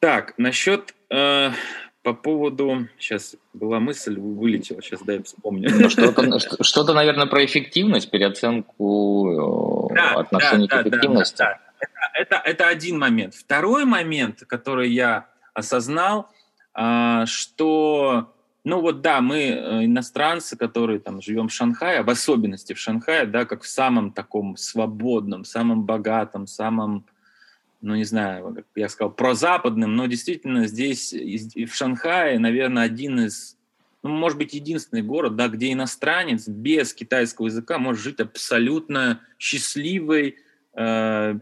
[0.00, 1.50] Так, насчет э,
[2.04, 2.86] по поводу...
[2.98, 5.70] Сейчас была мысль, вылетела, сейчас дай вспомню.
[5.72, 11.38] Ну, что-то, что-то, наверное, про эффективность, переоценку э, да, отношений да, к эффективности.
[11.38, 11.86] Да, да.
[12.12, 13.34] Это, это, это один момент.
[13.34, 16.28] Второй момент, который я осознал,
[16.74, 22.74] а, что, ну вот да, мы э, иностранцы, которые там живем в Шанхае, в особенности
[22.74, 27.06] в Шанхае, да, как в самом таком свободном, самом богатом, самом
[27.84, 33.58] ну, не знаю, как я сказал, прозападным, но действительно здесь, в Шанхае, наверное, один из,
[34.02, 40.36] ну, может быть, единственный город, да, где иностранец без китайского языка может жить абсолютно счастливой,
[40.74, 41.38] э,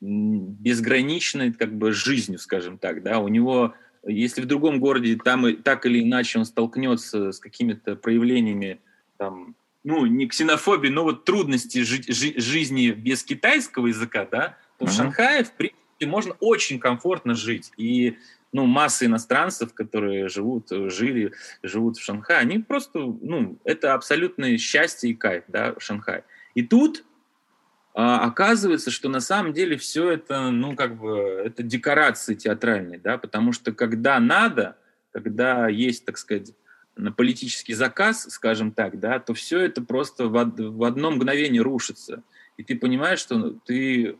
[0.00, 3.74] безграничной, как бы, жизнью, скажем так, да, у него,
[4.06, 8.80] если в другом городе там так или иначе он столкнется с какими-то проявлениями,
[9.18, 14.86] там, ну, не ксенофобии, но вот трудности жи- жи- жизни без китайского языка, да, то
[14.86, 14.88] uh-huh.
[14.88, 17.72] в Шанхае, в принципе, можно очень комфортно жить.
[17.76, 18.18] И
[18.52, 25.10] ну, масса иностранцев, которые живут, жили, живут в Шанхае, они просто, ну, это абсолютное счастье
[25.10, 26.24] и кайф, да, в Шанхае.
[26.54, 27.04] И тут
[27.94, 33.18] а, оказывается, что на самом деле все это, ну, как бы, это декорации театральные, да,
[33.18, 34.76] потому что когда надо,
[35.12, 36.52] когда есть, так сказать,
[36.96, 42.22] на политический заказ, скажем так, да, то все это просто в, в одно мгновение рушится.
[42.58, 44.16] И ты понимаешь, что ты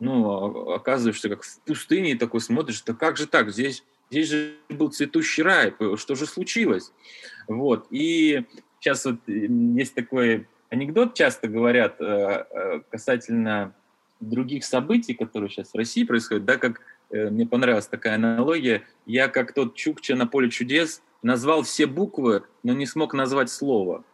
[0.00, 4.28] ну, а, оказываешься как в пустыне и такой смотришь, да как же так, здесь, здесь
[4.28, 6.92] же был цветущий рай, что же случилось?
[7.48, 8.44] Вот, и
[8.80, 13.74] сейчас вот есть такой анекдот, часто говорят э, э, касательно
[14.20, 16.80] других событий, которые сейчас в России происходят, да, как
[17.10, 22.44] э, мне понравилась такая аналогия, я как тот Чукча на поле чудес назвал все буквы,
[22.62, 24.04] но не смог назвать слово.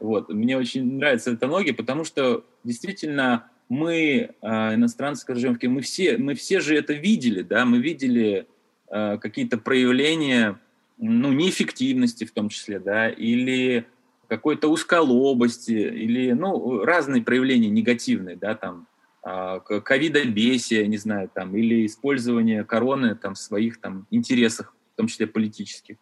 [0.00, 0.28] Вот.
[0.28, 6.34] Мне очень нравится эта аналогия, потому что действительно мы, а, иностранцы, Киеве, мы все, мы
[6.34, 8.46] все же это видели, да, мы видели
[8.88, 10.60] а, какие-то проявления,
[10.98, 13.86] ну, неэффективности в том числе, да, или
[14.28, 18.86] какой-то узколобости, или, ну, разные проявления негативные, да, там,
[19.22, 25.08] а, ковидобесие, не знаю, там, или использование короны там в своих там интересах, в том
[25.08, 25.96] числе политических.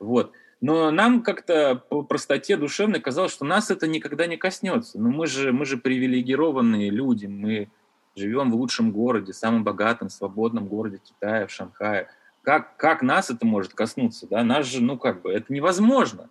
[0.00, 0.32] Вот.
[0.60, 4.98] Но нам как-то по простоте душевной казалось, что нас это никогда не коснется.
[4.98, 7.68] Но мы же, мы же привилегированные люди, мы
[8.16, 12.08] живем в лучшем городе, самом богатом, свободном городе Китая, в Шанхае.
[12.42, 14.26] Как, как нас это может коснуться?
[14.28, 14.42] Да?
[14.42, 16.28] Нас же, ну как бы, это невозможно.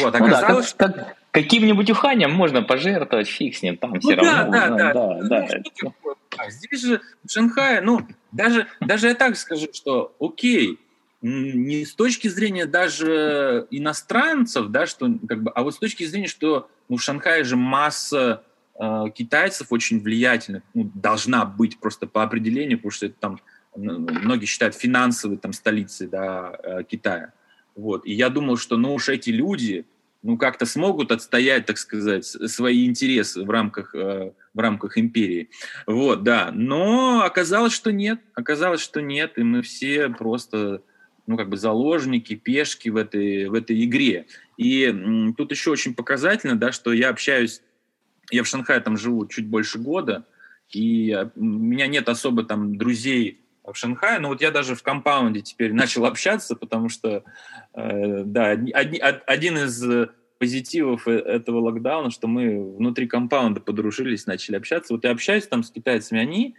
[0.00, 4.00] Вот, оказалось, ну, да, как, как, каким-нибудь уханием можно пожертвовать, фиг с ним, там ну,
[4.00, 4.52] все да, равно.
[4.52, 5.18] Да, да, да.
[5.22, 5.92] да, да.
[6.04, 10.78] Ну, здесь же в Шанхае, ну, даже, даже я так скажу, что окей,
[11.22, 16.28] не с точки зрения даже иностранцев, да, что как бы, а вот с точки зрения,
[16.28, 18.42] что ну, в Шанхае же масса
[18.78, 23.40] э, китайцев очень влиятельных, ну, должна быть просто по определению, потому что это там
[23.74, 27.32] многие считают финансовой там столицей да, э, Китая.
[27.74, 28.06] Вот.
[28.06, 29.84] И я думал, что ну уж эти люди
[30.22, 35.50] ну как-то смогут отстоять, так сказать, свои интересы в рамках, э, в рамках империи.
[35.86, 36.50] Вот, да.
[36.52, 38.20] Но оказалось, что нет.
[38.34, 39.38] Оказалось, что нет.
[39.38, 40.82] И мы все просто
[41.26, 44.26] ну, как бы заложники, пешки в этой, в этой игре.
[44.56, 44.94] И
[45.36, 47.62] тут еще очень показательно, да, что я общаюсь,
[48.30, 50.24] я в Шанхае там живу чуть больше года,
[50.70, 54.82] и а, у меня нет особо там друзей в Шанхае, но вот я даже в
[54.82, 57.24] компаунде теперь начал общаться, потому что,
[57.74, 60.08] э, да, одни, один из
[60.38, 64.92] позитивов э, этого локдауна, что мы внутри компаунда подружились, начали общаться.
[64.92, 66.56] Вот я общаюсь там с китайцами, они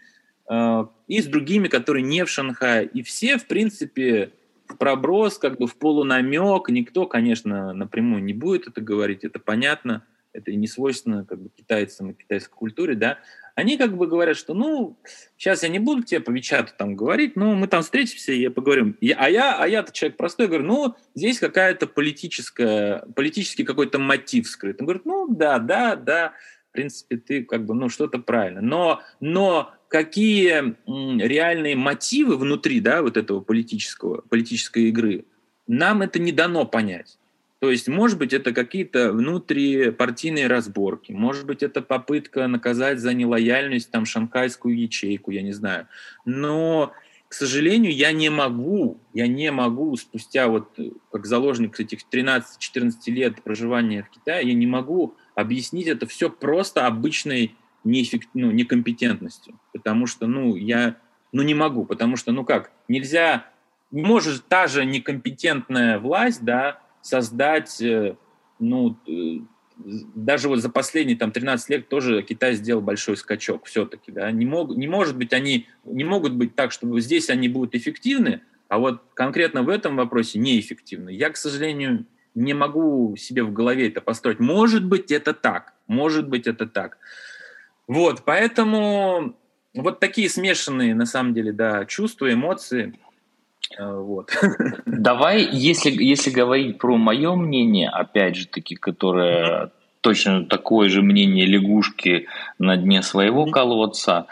[0.50, 4.32] э, и с другими, которые не в Шанхае, и все, в принципе,
[4.68, 6.70] проброс, как бы в полунамек.
[6.70, 10.04] Никто, конечно, напрямую не будет это говорить, это понятно.
[10.34, 13.18] Это не свойственно как бы, китайцам и китайской культуре, да.
[13.56, 15.00] Они как бы говорят, что, ну,
[15.36, 18.96] сейчас я не буду тебе по Вичату там говорить, но мы там встретимся и поговорим.
[19.02, 24.48] И, а я, а я-то человек простой, говорю, ну, здесь какая-то политическая, политический какой-то мотив
[24.48, 24.80] скрыт.
[24.80, 26.34] Он говорит, ну, да, да, да,
[26.70, 28.62] в принципе, ты как бы, ну, что-то правильно.
[28.62, 35.26] Но, но какие реальные мотивы внутри да, вот этого политического, политической игры,
[35.68, 37.18] нам это не дано понять.
[37.60, 43.90] То есть, может быть, это какие-то внутрипартийные разборки, может быть, это попытка наказать за нелояльность
[43.90, 45.88] там шанхайскую ячейку, я не знаю.
[46.24, 46.94] Но,
[47.28, 50.78] к сожалению, я не могу, я не могу спустя вот
[51.12, 56.86] как заложник этих 13-14 лет проживания в Китае, я не могу объяснить это все просто
[56.86, 59.60] обычной неэффект, ну, некомпетентностью.
[59.74, 60.98] Потому что, ну, я
[61.32, 63.46] ну, не могу, потому что, ну как, нельзя,
[63.92, 68.16] не может та же некомпетентная власть, да, создать, э,
[68.60, 69.40] ну, э,
[70.16, 74.46] даже вот за последние там 13 лет тоже Китай сделал большой скачок все-таки, да, не,
[74.46, 78.80] мог, не может быть они, не могут быть так, чтобы здесь они будут эффективны, а
[78.80, 81.12] вот конкретно в этом вопросе неэффективны.
[81.12, 82.06] Я, к сожалению,
[82.36, 84.40] не могу себе в голове это построить.
[84.40, 86.98] Может быть, это так, может быть, это так.
[87.88, 89.34] Вот, поэтому
[89.74, 92.94] вот такие смешанные, на самом деле, да, чувства, эмоции.
[93.78, 94.32] Э, вот.
[94.86, 99.72] Давай, если, если говорить про мое мнение, опять же таки, которое
[100.02, 102.28] точно такое же мнение лягушки
[102.60, 104.28] на дне своего колодца,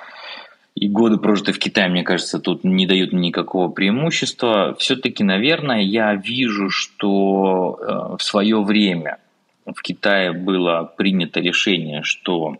[0.75, 4.75] и годы прожитые в Китае, мне кажется, тут не дают никакого преимущества.
[4.77, 9.19] Все-таки, наверное, я вижу, что э, в свое время
[9.65, 12.57] в Китае было принято решение, что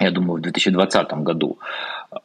[0.00, 1.58] я думаю, в 2020 году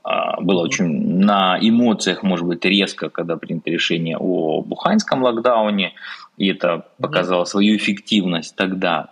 [0.03, 5.93] а, было очень на эмоциях, может быть, резко, когда принято решение о буханском локдауне,
[6.37, 9.09] и это показало свою эффективность тогда.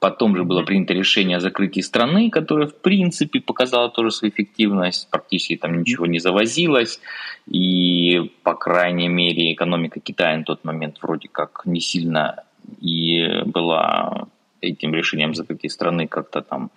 [0.00, 5.08] Потом же было принято решение о закрытии страны, которое, в принципе, показало тоже свою эффективность.
[5.10, 7.00] Практически там ничего не завозилось.
[7.46, 12.44] И, по крайней мере, экономика Китая на тот момент вроде как не сильно
[12.80, 14.26] и была
[14.64, 16.70] этим решением закрытия страны как-то там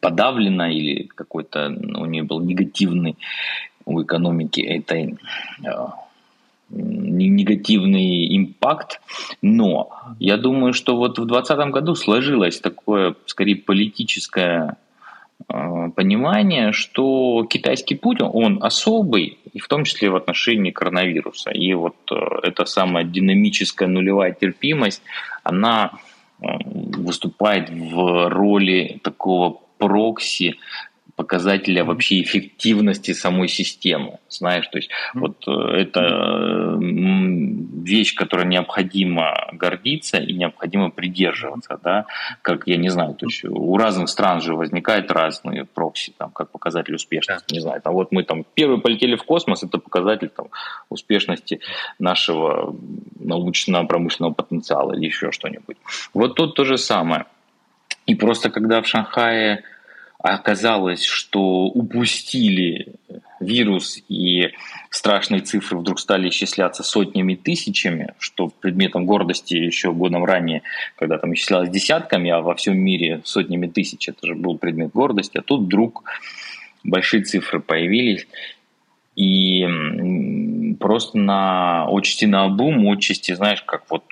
[0.00, 3.16] подавлена или какой-то ну, у нее был негативный
[3.86, 5.16] у экономики этой
[5.64, 5.70] э,
[6.68, 9.00] негативный импакт,
[9.40, 14.76] но я думаю, что вот в 2020 году сложилось такое, скорее, политическое
[15.48, 21.50] э, понимание, что китайский путь, он особый, и в том числе в отношении коронавируса.
[21.50, 25.02] И вот э, эта самая динамическая нулевая терпимость,
[25.44, 25.92] она
[26.38, 30.56] выступает в роли такого прокси
[31.16, 34.18] показателя вообще эффективности самой системы.
[34.28, 42.06] Знаешь, то есть вот э, это вещь, которой необходимо гордиться и необходимо придерживаться, да,
[42.42, 46.50] как, я не знаю, то есть у разных стран же возникают разные прокси, там, как
[46.50, 50.48] показатель успешности, не знаю, там вот мы там первые полетели в космос, это показатель там
[50.90, 51.60] успешности
[51.98, 52.76] нашего
[53.18, 55.78] научно-промышленного потенциала или еще что-нибудь.
[56.12, 57.24] Вот тут то же самое.
[58.06, 59.64] И просто когда в Шанхае
[60.18, 62.94] оказалось, что упустили
[63.40, 64.50] вирус и
[64.90, 70.62] страшные цифры вдруг стали исчисляться сотнями тысячами, что предметом гордости еще годом ранее,
[70.96, 75.38] когда там исчислялось десятками, а во всем мире сотнями тысяч, это же был предмет гордости,
[75.38, 76.04] а тут вдруг
[76.82, 78.26] большие цифры появились,
[79.16, 79.66] и
[80.78, 84.04] просто на отчасти на обум, отчасти, знаешь, как вот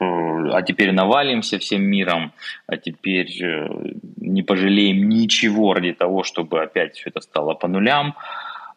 [0.00, 2.32] а теперь навалимся всем миром,
[2.66, 3.68] а теперь э,
[4.16, 8.14] не пожалеем ничего ради того, чтобы опять все это стало по нулям.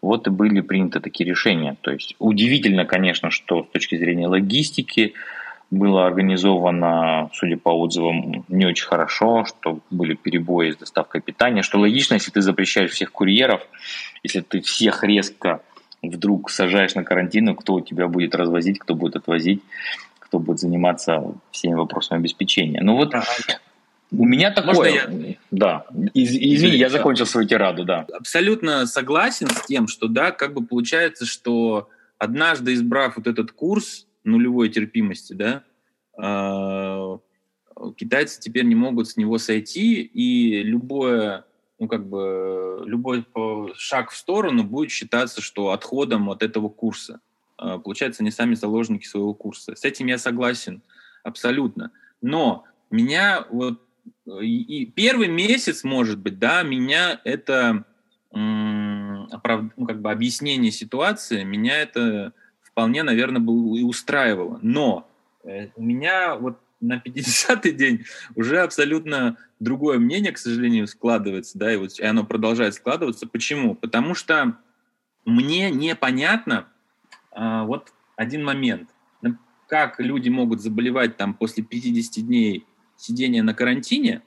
[0.02, 1.78] Вот и были приняты такие решения.
[1.82, 5.14] То есть удивительно, конечно, что с точки зрения логистики
[5.70, 11.80] было организовано, судя по отзывам, не очень хорошо, что были перебои с доставкой питания, что
[11.80, 13.66] логично, если ты запрещаешь всех курьеров,
[14.24, 15.62] если ты всех резко
[16.02, 19.62] вдруг сажаешь на карантин, кто у тебя будет развозить, кто будет отвозить
[20.32, 22.82] кто будет заниматься всеми вопросами обеспечения.
[22.82, 23.26] Ну вот ага.
[24.12, 24.94] у меня такое...
[24.94, 25.36] я...
[25.52, 28.08] Да, Из, извини, я закончил свою тираду, да.
[28.14, 34.08] Абсолютно согласен с тем, что да, как бы получается, что однажды избрав вот этот курс
[34.24, 35.64] нулевой терпимости, да,
[36.18, 37.18] э,
[37.98, 41.44] китайцы теперь не могут с него сойти, и любое
[41.78, 43.26] ну, как бы, любой
[43.76, 47.20] шаг в сторону будет считаться, что отходом от этого курса.
[47.62, 49.76] А, получается, они сами заложники своего курса.
[49.76, 50.82] С этим я согласен
[51.24, 51.92] абсолютно.
[52.22, 53.82] Но меня вот
[54.42, 57.86] и первый месяц, может быть, да, меня это
[58.34, 59.28] ну,
[59.88, 64.58] как бы объяснение ситуации, меня это вполне, наверное, было и устраивало.
[64.62, 65.08] Но
[65.44, 68.06] э, у меня вот на 50-й день
[68.36, 73.28] уже абсолютно другое мнение, к сожалению, складывается, да, и вот и оно продолжает складываться.
[73.28, 73.76] Почему?
[73.76, 74.58] Потому что
[75.26, 76.68] мне непонятно,
[77.36, 78.90] вот один момент.
[79.68, 82.66] Как люди могут заболевать там после 50 дней
[82.98, 84.22] сидения на карантине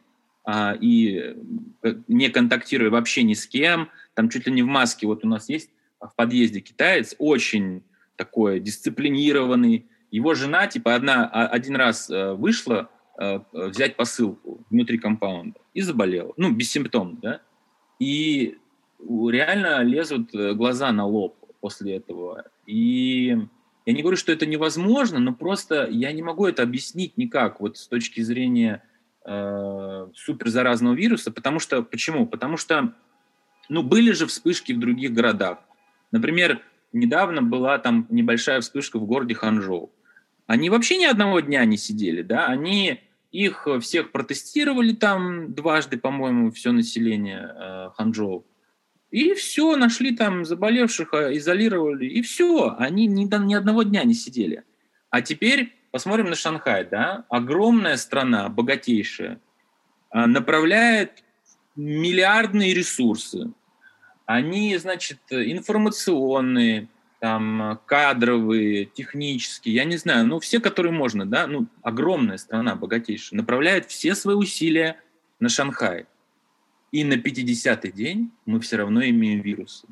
[0.44, 1.36] а, и
[1.82, 5.06] э, не контактируя вообще ни с кем, там чуть ли не в маске.
[5.06, 7.82] Вот у нас есть в подъезде китаец, очень
[8.16, 9.86] такой дисциплинированный.
[10.10, 15.80] Его жена, типа, одна, а, один раз э, вышла э, взять посылку внутри компаунда и
[15.80, 16.34] заболела.
[16.36, 17.40] Ну, бессимптомно, да.
[17.98, 18.58] И
[18.98, 22.44] реально лезут глаза на лоб после этого.
[22.66, 23.38] И
[23.86, 27.78] я не говорю, что это невозможно, но просто я не могу это объяснить никак, вот
[27.78, 28.82] с точки зрения
[29.24, 32.26] э, суперзаразного вируса, потому что, почему?
[32.26, 32.92] Потому что,
[33.70, 35.60] ну, были же вспышки в других городах.
[36.12, 36.60] Например,
[36.92, 39.90] недавно была там небольшая вспышка в городе Ханчжоу.
[40.46, 43.00] Они вообще ни одного дня не сидели, да, они
[43.32, 48.44] их всех протестировали там дважды, по-моему, все население э, Ханчжоу.
[49.14, 52.74] И все, нашли там заболевших, а, изолировали, и все.
[52.80, 54.64] Они ни, ни одного дня не сидели.
[55.08, 59.40] А теперь посмотрим на Шанхай, да, огромная страна, богатейшая,
[60.10, 61.22] а, направляет
[61.76, 63.52] миллиардные ресурсы.
[64.26, 66.88] Они, значит, информационные,
[67.20, 73.36] там, кадровые, технические, я не знаю, ну, все, которые можно, да, ну, огромная страна, богатейшая,
[73.36, 75.00] направляет все свои усилия
[75.38, 76.06] на Шанхай.
[76.94, 79.88] И на 50-й день мы все равно имеем вирусы.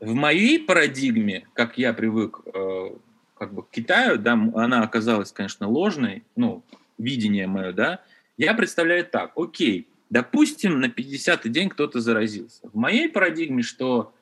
[0.00, 2.90] В моей парадигме, как я привык э,
[3.36, 6.64] как бы к Китаю, да, она оказалась, конечно, ложной, ну,
[6.98, 8.02] видение мое, да,
[8.36, 12.68] я представляю так, окей, допустим, на 50-й день кто-то заразился.
[12.68, 14.12] В моей парадигме, что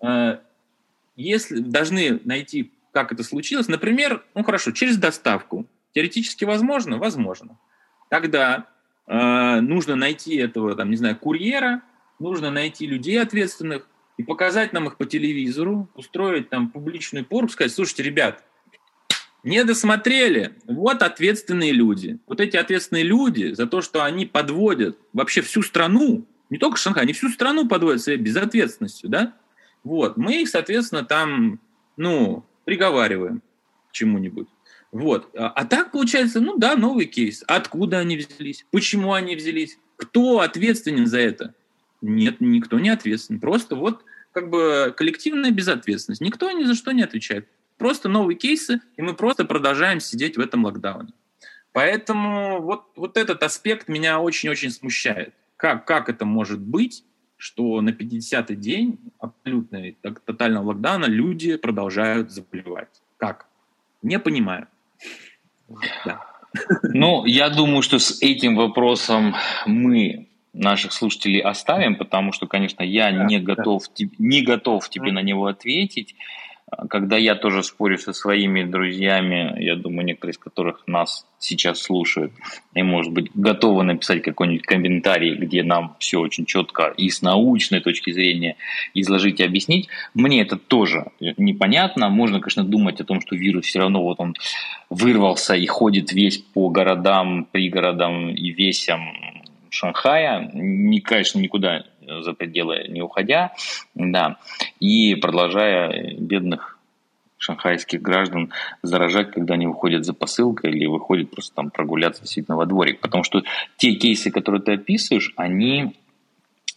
[0.00, 0.38] э,
[1.14, 7.58] если должны найти, как это случилось, например, ну хорошо, через доставку, теоретически возможно, возможно.
[8.08, 8.66] Тогда
[9.06, 11.82] э, нужно найти этого, там, не знаю, курьера,
[12.18, 13.86] нужно найти людей ответственных
[14.16, 18.44] и показать нам их по телевизору, устроить там публичную пору, сказать, слушайте, ребят,
[19.42, 20.54] не досмотрели.
[20.66, 22.18] Вот ответственные люди.
[22.26, 27.02] Вот эти ответственные люди за то, что они подводят вообще всю страну, не только Шанхай,
[27.02, 29.34] они всю страну подводят своей безответственностью, да?
[29.82, 30.16] Вот.
[30.16, 31.60] Мы их, соответственно, там,
[31.96, 33.42] ну, приговариваем
[33.90, 34.48] к чему-нибудь.
[34.94, 35.28] Вот.
[35.36, 37.42] А, а так получается, ну да, новый кейс.
[37.48, 38.64] Откуда они взялись?
[38.70, 39.76] Почему они взялись?
[39.96, 41.52] Кто ответственен за это?
[42.00, 43.40] Нет, никто не ответственен.
[43.40, 46.20] Просто вот как бы коллективная безответственность.
[46.20, 47.48] Никто ни за что не отвечает.
[47.76, 51.12] Просто новые кейсы, и мы просто продолжаем сидеть в этом локдауне.
[51.72, 55.34] Поэтому вот, вот этот аспект меня очень-очень смущает.
[55.56, 57.04] Как, как это может быть,
[57.36, 59.82] что на 50-й день абсолютно
[60.24, 63.02] тотального локдауна люди продолжают заболевать?
[63.16, 63.48] Как?
[64.00, 64.68] Не понимаю.
[66.04, 66.24] Да.
[66.82, 69.34] Ну, я думаю, что с этим вопросом
[69.66, 74.06] мы наших слушателей оставим, потому что, конечно, я да, не готов, да.
[74.18, 76.14] не готов тебе на него ответить
[76.88, 82.32] когда я тоже спорю со своими друзьями, я думаю, некоторые из которых нас сейчас слушают,
[82.74, 87.80] и, может быть, готовы написать какой-нибудь комментарий, где нам все очень четко и с научной
[87.80, 88.56] точки зрения
[88.94, 92.08] изложить и объяснить, мне это тоже непонятно.
[92.08, 94.34] Можно, конечно, думать о том, что вирус все равно вот он
[94.88, 99.43] вырвался и ходит весь по городам, пригородам и весям
[99.74, 103.52] Шанхая, не, конечно, никуда за пределы не уходя,
[103.94, 104.38] да,
[104.78, 106.78] и продолжая бедных
[107.38, 108.52] шанхайских граждан
[108.82, 113.00] заражать, когда они выходят за посылкой или выходят просто там прогуляться действительно во дворик.
[113.00, 113.42] Потому что
[113.76, 115.96] те кейсы, которые ты описываешь, они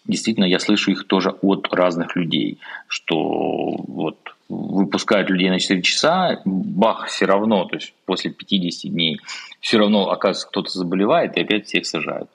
[0.06, 4.18] действительно, я слышу их тоже от разных людей, что вот
[4.50, 9.20] выпускают людей на 4 часа, бах, все равно, то есть после 50 дней,
[9.60, 12.30] все равно, оказывается, кто-то заболевает и опять всех сажают.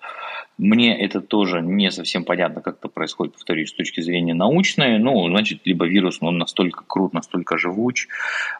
[0.58, 4.98] Мне это тоже не совсем понятно, как это происходит, повторюсь, с точки зрения научной.
[4.98, 8.08] Ну, значит, либо вирус, он настолько крут, настолько живуч,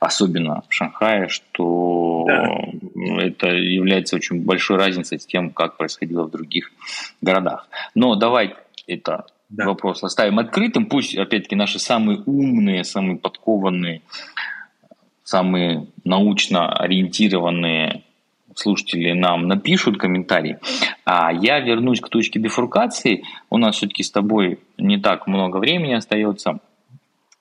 [0.01, 2.49] особенно в Шанхае, что да.
[3.21, 6.73] это является очень большой разницей с тем, как происходило в других
[7.21, 7.69] городах.
[7.95, 9.67] Но давай это да.
[9.67, 10.87] вопрос оставим открытым.
[10.87, 14.03] Пусть, опять-таки, наши самые умные, самые подкованные,
[15.25, 18.03] самые научно ориентированные
[18.55, 20.59] слушатели нам напишут комментарии.
[21.05, 23.25] А я вернусь к точке бифуркации.
[23.51, 26.61] У нас все-таки с тобой не так много времени остается.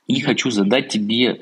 [0.08, 1.42] И хочу задать тебе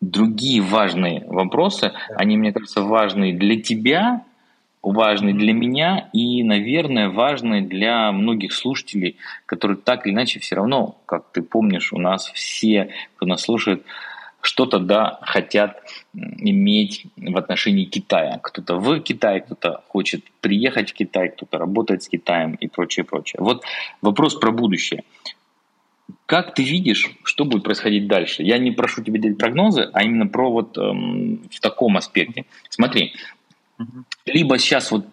[0.00, 1.92] другие важные вопросы.
[2.16, 4.22] Они, мне кажется, важные для тебя,
[4.82, 10.96] важные для меня и, наверное, важные для многих слушателей, которые так или иначе все равно,
[11.06, 13.84] как ты помнишь, у нас все, кто нас слушает,
[14.40, 15.82] что-то, да, хотят
[16.14, 18.38] иметь в отношении Китая.
[18.42, 23.40] Кто-то в Китае, кто-то хочет приехать в Китай, кто-то работает с Китаем и прочее, прочее.
[23.40, 23.64] Вот
[24.00, 25.04] вопрос про будущее.
[26.26, 28.42] Как ты видишь, что будет происходить дальше?
[28.42, 32.44] Я не прошу тебя делать прогнозы, а именно про вот эм, в таком аспекте.
[32.68, 33.14] Смотри,
[34.24, 35.06] либо сейчас вот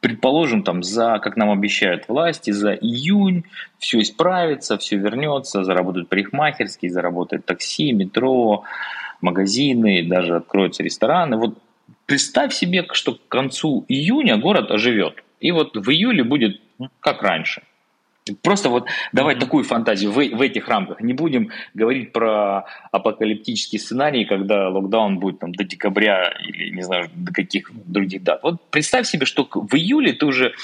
[0.00, 3.44] предположим, там, за, как нам обещают власти, за июнь
[3.78, 8.64] все исправится, все вернется, заработают парикмахерские, заработает такси, метро,
[9.20, 11.36] магазины, даже откроются рестораны.
[11.36, 11.58] Вот
[12.06, 15.24] представь себе, что к концу июня город оживет.
[15.40, 16.60] И вот в июле будет
[17.00, 17.62] как раньше.
[18.34, 21.00] Просто вот давать такую фантазию в, в этих рамках.
[21.00, 27.10] Не будем говорить про апокалиптический сценарий, когда локдаун будет там до декабря или не знаю
[27.14, 28.42] до каких других дат.
[28.42, 30.54] Вот представь себе, что в июле ты уже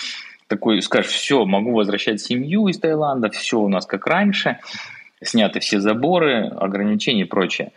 [0.48, 4.58] такой скажешь, все, могу возвращать семью из Таиланда, все у нас как раньше,
[5.22, 7.72] сняты все заборы, ограничения и прочее.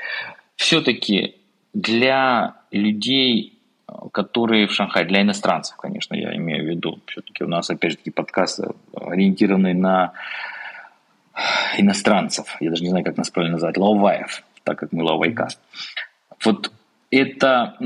[0.55, 1.35] Все-таки
[1.73, 3.56] для людей
[4.11, 6.99] которые в Шанхае, для иностранцев, конечно, я имею в виду.
[7.07, 8.61] Все-таки у нас, опять же таки, подкаст
[8.93, 10.13] ориентированный на
[11.77, 12.57] иностранцев.
[12.59, 13.77] Я даже не знаю, как нас правильно назвать.
[13.77, 15.59] Лауваев, так как мы лаувайкаст.
[16.43, 16.71] Вот
[17.09, 17.77] это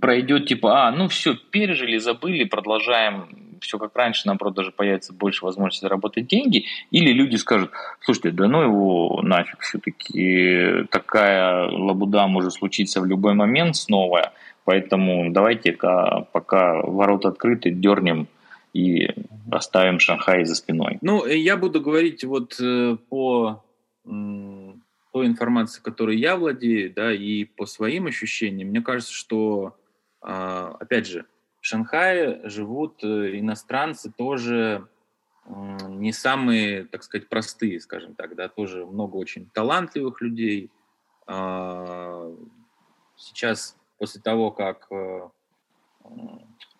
[0.00, 5.44] пройдет типа, а, ну все, пережили, забыли, продолжаем все как раньше, просто даже появится больше
[5.44, 7.70] возможности заработать деньги, или люди скажут,
[8.00, 14.32] слушайте, да ну его нафиг, все-таки такая лабуда может случиться в любой момент снова,
[14.64, 18.28] Поэтому давайте-ка пока ворота открыты, дернем
[18.72, 19.08] и
[19.50, 20.98] оставим Шанхай за спиной.
[21.02, 23.64] Ну, я буду говорить вот э, по
[24.04, 28.68] той информации, которой я владею, да, и по своим ощущениям.
[28.68, 29.76] Мне кажется, что,
[30.20, 31.26] а, опять же,
[31.60, 34.88] в Шанхае живут э, иностранцы тоже
[35.44, 40.70] не самые, так сказать, простые, скажем так, да, тоже много очень талантливых людей.
[41.26, 42.32] А,
[43.16, 45.28] сейчас после того, как э,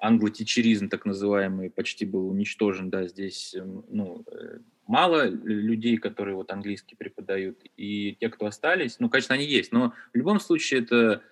[0.01, 4.59] англотичеризм, так называемый, почти был уничтожен, да, здесь эм, ну, э,
[4.89, 9.93] мало людей, которые вот английский преподают, и те, кто остались, ну, конечно, они есть, но
[10.12, 11.23] в любом случае это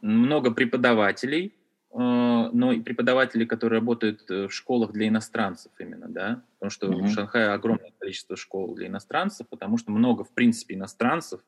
[0.00, 1.54] много преподавателей,
[1.92, 7.02] э, но и преподаватели, которые работают в школах для иностранцев именно, да, потому что mm-hmm.
[7.02, 11.42] в Шанхае огромное количество школ для иностранцев, потому что много, в принципе, иностранцев,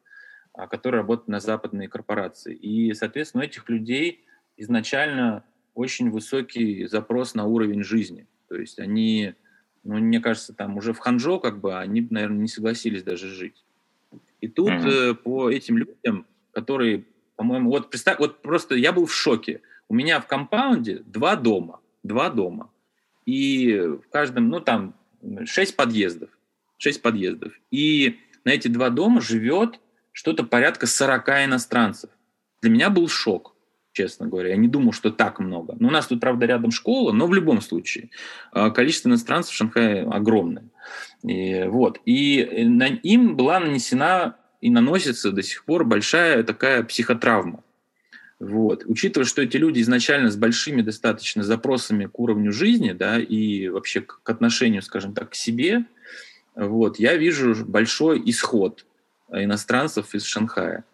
[0.53, 2.55] которые работают на западные корпорации.
[2.55, 4.25] И, соответственно, у этих людей
[4.57, 5.45] изначально
[5.75, 8.27] очень высокий запрос на уровень жизни.
[8.49, 9.35] То есть они,
[9.85, 13.65] ну, мне кажется, там уже в Ханчжоу как бы они, наверное, не согласились даже жить.
[14.41, 15.15] И тут mm-hmm.
[15.17, 17.05] по этим людям, которые,
[17.37, 19.63] по-моему, вот представь, вот просто я был в шоке.
[19.89, 22.71] У меня в компаунде два дома, два дома.
[23.27, 24.95] И в каждом, ну там,
[25.45, 26.31] шесть подъездов.
[26.79, 27.53] Шесть подъездов.
[27.71, 29.79] И на эти два дома живет
[30.13, 32.11] что-то порядка 40 иностранцев.
[32.63, 33.55] Для меня был шок,
[33.93, 34.51] честно говоря.
[34.51, 35.77] Я не думал, что так много.
[35.79, 38.11] Но у нас тут, правда, рядом школа, но в любом случае
[38.53, 40.65] а, количество иностранцев в Шанхае огромное.
[41.23, 42.01] И, вот.
[42.05, 47.63] И на, им была нанесена и наносится до сих пор большая такая психотравма.
[48.39, 48.85] Вот.
[48.87, 54.01] Учитывая, что эти люди изначально с большими достаточно запросами к уровню жизни, да, и вообще
[54.01, 55.85] к отношению, скажем так, к себе,
[56.55, 58.85] вот, я вижу большой исход
[59.33, 60.85] иностранцев из Шанхая.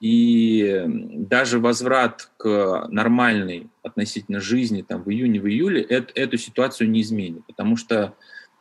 [0.00, 6.90] И даже возврат к нормальной относительно жизни там, в июне, в июле это, эту ситуацию
[6.90, 8.14] не изменит, потому что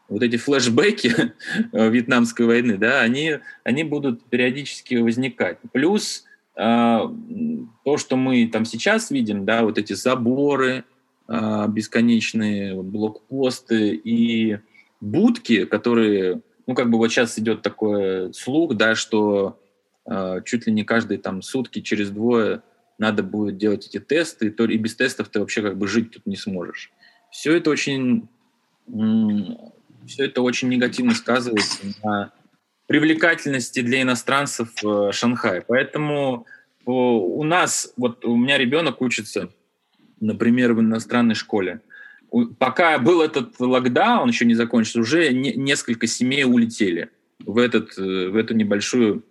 [0.07, 1.34] вот эти флешбеки
[1.73, 5.57] вьетнамской войны, да, они, они будут периодически возникать.
[5.73, 6.23] Плюс
[6.55, 10.86] э, то, что мы там сейчас видим, да, вот эти заборы,
[11.28, 14.59] э, бесконечные блокпосты и
[15.01, 19.59] будки, которые ну, как бы вот сейчас идет такой слух, да, что
[20.09, 22.61] э, чуть ли не каждые там сутки через двое
[22.97, 26.26] надо будет делать эти тесты, то и без тестов ты вообще как бы жить тут
[26.26, 26.91] не сможешь.
[27.30, 28.30] Все это очень,
[28.88, 32.32] все это очень негативно сказывается на
[32.88, 35.61] привлекательности для иностранцев в Шанхае.
[35.68, 36.45] Поэтому
[36.86, 39.49] у нас, вот у меня ребенок учится,
[40.22, 41.82] например, в иностранной школе
[42.59, 47.09] пока был этот локдаун, еще не закончился, уже не, несколько семей улетели
[47.39, 49.23] в, этот, э, в эту небольшую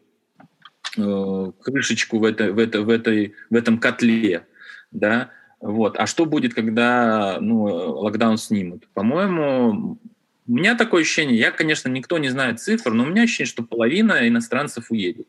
[0.97, 4.47] э, крышечку в, это, в, это, в, этой, в этом котле.
[4.90, 5.30] Да?
[5.61, 5.97] Вот.
[5.99, 8.88] А что будет, когда ну, локдаун снимут?
[8.95, 9.99] По-моему,
[10.47, 13.62] у меня такое ощущение, я, конечно, никто не знает цифр, но у меня ощущение, что
[13.62, 15.26] половина иностранцев уедет.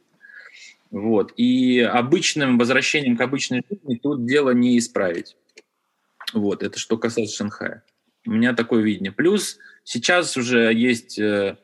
[0.92, 1.34] Вот.
[1.38, 5.36] И обычным возвращением к обычной жизни тут дело не исправить.
[6.36, 7.84] Вот, это что касается Шанхая.
[8.28, 9.12] У меня такое видение.
[9.12, 11.58] Плюс сейчас уже есть э,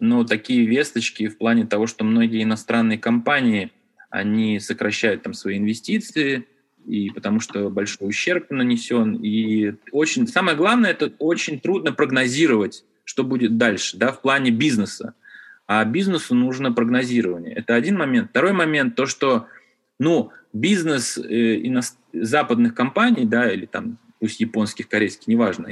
[0.00, 3.70] ну, такие весточки в плане того, что многие иностранные компании,
[4.10, 6.46] они сокращают там свои инвестиции,
[6.86, 9.16] и потому что большой ущерб нанесен.
[9.16, 15.14] И очень, самое главное, это очень трудно прогнозировать, что будет дальше, да, в плане бизнеса.
[15.66, 17.54] А бизнесу нужно прогнозирование.
[17.54, 18.30] Это один момент.
[18.30, 19.48] Второй момент, то, что,
[19.98, 21.80] ну, бизнес э, ино-
[22.12, 25.68] западных компаний, да, или там пусть японских, корейских, неважно,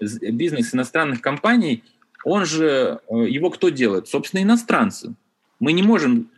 [0.00, 1.84] бизнес иностранных компаний,
[2.24, 4.08] он же, э, его кто делает?
[4.08, 5.14] Собственно, иностранцы.
[5.60, 6.28] Мы не можем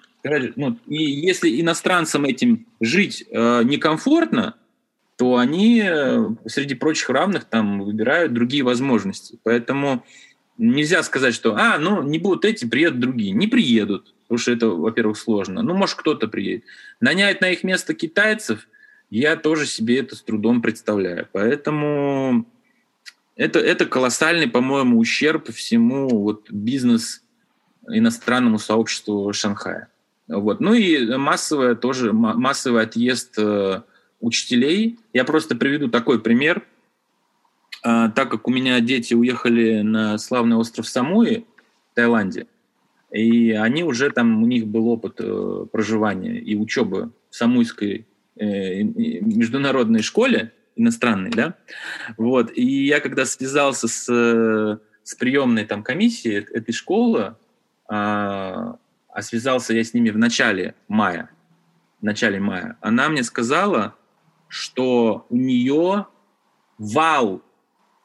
[0.56, 4.56] ну, и если иностранцам этим жить э, некомфортно,
[5.16, 9.38] то они э, среди прочих равных там выбирают другие возможности.
[9.42, 10.04] Поэтому
[10.58, 13.32] нельзя сказать, что, а, ну, не будут эти, приедут другие.
[13.32, 15.62] Не приедут, потому что это, во-первых, сложно.
[15.62, 16.64] Ну, может, кто-то приедет.
[17.00, 18.68] Нанять на их место китайцев,
[19.18, 21.28] я тоже себе это с трудом представляю.
[21.30, 22.46] Поэтому
[23.36, 27.22] это, это колоссальный, по-моему, ущерб всему вот бизнес
[27.88, 29.88] иностранному сообществу Шанхая.
[30.26, 30.58] Вот.
[30.58, 33.82] Ну и массовый тоже массовый отъезд э,
[34.18, 34.98] учителей.
[35.12, 36.66] Я просто приведу такой пример.
[37.84, 41.46] Э, так как у меня дети уехали на славный остров Самуи
[41.92, 42.48] в Таиланде,
[43.12, 48.06] и они уже там, у них был опыт э, проживания и учебы в самуйской
[48.36, 51.56] международной школе, иностранной, да,
[52.16, 57.36] вот, и я когда связался с, с приемной там комиссией этой школы,
[57.88, 58.78] а,
[59.08, 61.30] а связался я с ними в начале мая,
[62.00, 63.94] в начале мая, она мне сказала,
[64.48, 66.06] что у нее
[66.78, 67.42] вал,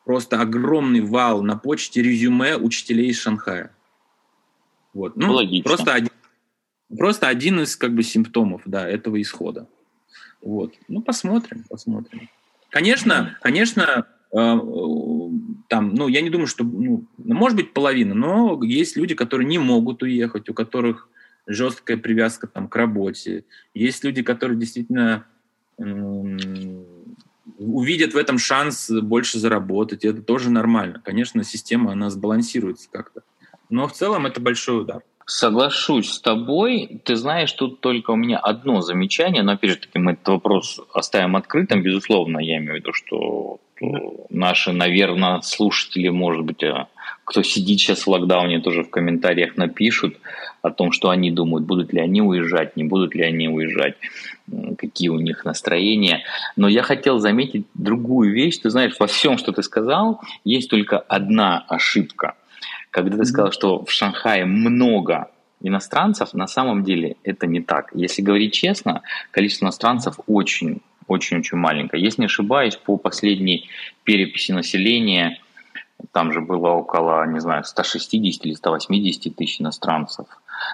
[0.06, 3.76] просто огромный вал на почте резюме учителей из Шанхая.
[4.94, 5.16] Вот.
[5.16, 5.64] Ну, Логично.
[5.64, 6.12] Просто один,
[6.98, 9.68] просто один из как бы симптомов да, этого исхода.
[10.42, 10.74] Вот.
[10.88, 12.30] Ну, посмотрим, посмотрим.
[12.70, 14.60] Конечно, конечно, э,
[15.68, 19.58] там, ну, я не думаю, что, ну, может быть, половина, но есть люди, которые не
[19.58, 21.10] могут уехать, у которых
[21.48, 23.44] жесткая привязка там к работе.
[23.74, 25.26] Есть люди, которые действительно
[27.58, 31.02] увидят в этом шанс больше заработать, и это тоже нормально.
[31.04, 33.24] Конечно, система, она сбалансируется как-то.
[33.70, 35.04] Но в целом это большой удар.
[35.30, 37.02] Соглашусь с тобой.
[37.04, 40.82] Ты знаешь, тут только у меня одно замечание, но опять же таки мы этот вопрос
[40.92, 43.60] оставим открытым, безусловно, я имею в виду, что
[44.32, 46.88] наши, наверное, слушатели, может быть, а,
[47.26, 50.18] кто сидит сейчас в локдауне, тоже в комментариях напишут
[50.64, 53.98] о том, что они думают, будут ли они уезжать, не будут ли они уезжать,
[54.80, 56.24] какие у них настроения.
[56.56, 58.58] Но я хотел заметить другую вещь.
[58.58, 62.34] Ты знаешь, во всем, что ты сказал, есть только одна ошибка.
[62.92, 65.30] Когда ты сказал, что в Шанхае много
[65.62, 67.92] иностранцев, на самом деле это не так.
[67.94, 72.00] Если говорить честно, количество иностранцев очень очень-очень маленькая.
[72.00, 73.68] Если не ошибаюсь, по последней
[74.04, 75.40] переписи населения,
[76.12, 80.28] там же было около, не знаю, 160 или 180 тысяч иностранцев.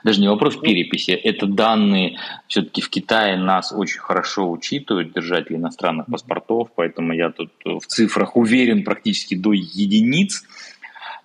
[0.04, 6.08] Даже не вопрос переписи, это данные, все-таки в Китае нас очень хорошо учитывают, держатели иностранных
[6.08, 10.44] паспортов, поэтому я тут в цифрах уверен практически до единиц.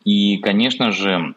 [0.05, 1.35] И, конечно же,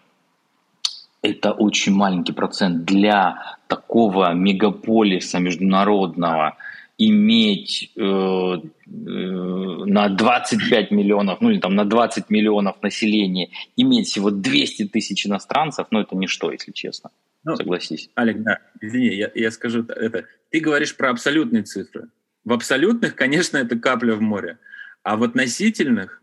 [1.22, 6.58] это очень маленький процент для такого мегаполиса международного–
[6.98, 14.30] иметь э, э, на 25 миллионов, ну или там на 20 миллионов населения, иметь всего
[14.32, 17.10] 200 тысяч иностранцев, ну это ничто, если честно.
[17.44, 18.10] Ну, Согласись.
[18.16, 20.26] Олег, да, извини, я, я скажу это.
[20.50, 22.10] Ты говоришь про абсолютные цифры.
[22.46, 24.60] В абсолютных, конечно, это капля в море.
[25.02, 26.22] А в относительных,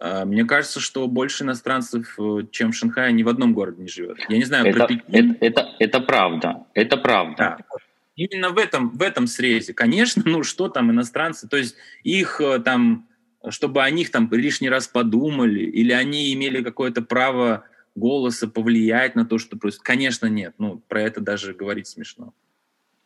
[0.00, 4.18] мне кажется, что больше иностранцев, э, чем в Шанхае, ни в одном городе не живет.
[4.28, 5.32] Я не знаю, это, про Пекин.
[5.32, 6.66] Это, это, это правда.
[6.74, 7.36] Это правда.
[7.36, 7.78] Да
[8.18, 9.72] именно в этом, в этом срезе.
[9.72, 13.08] Конечно, ну что там иностранцы, то есть их э, там,
[13.48, 19.24] чтобы о них там лишний раз подумали, или они имели какое-то право голоса повлиять на
[19.24, 19.86] то, что происходит.
[19.86, 20.54] Конечно, нет.
[20.58, 22.34] Ну, про это даже говорить смешно.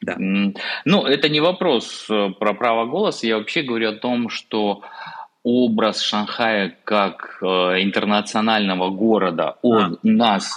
[0.00, 0.16] Да.
[0.18, 3.26] Ну, это не вопрос э, про право голоса.
[3.26, 4.82] Я вообще говорю о том, что
[5.42, 7.46] образ Шанхая как э,
[7.82, 9.98] интернационального города, он а.
[10.02, 10.56] нас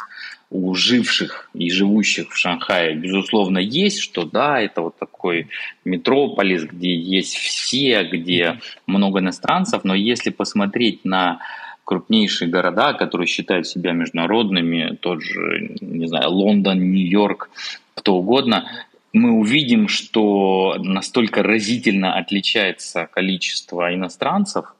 [0.51, 5.49] у живших и живущих в Шанхае, безусловно, есть, что да, это вот такой
[5.83, 11.39] метрополис, где есть все, где много иностранцев, но если посмотреть на
[11.83, 17.49] крупнейшие города, которые считают себя международными, тот же, не знаю, Лондон, Нью-Йорк,
[17.93, 18.69] кто угодно,
[19.15, 24.75] мы увидим, что настолько разительно отличается количество иностранцев,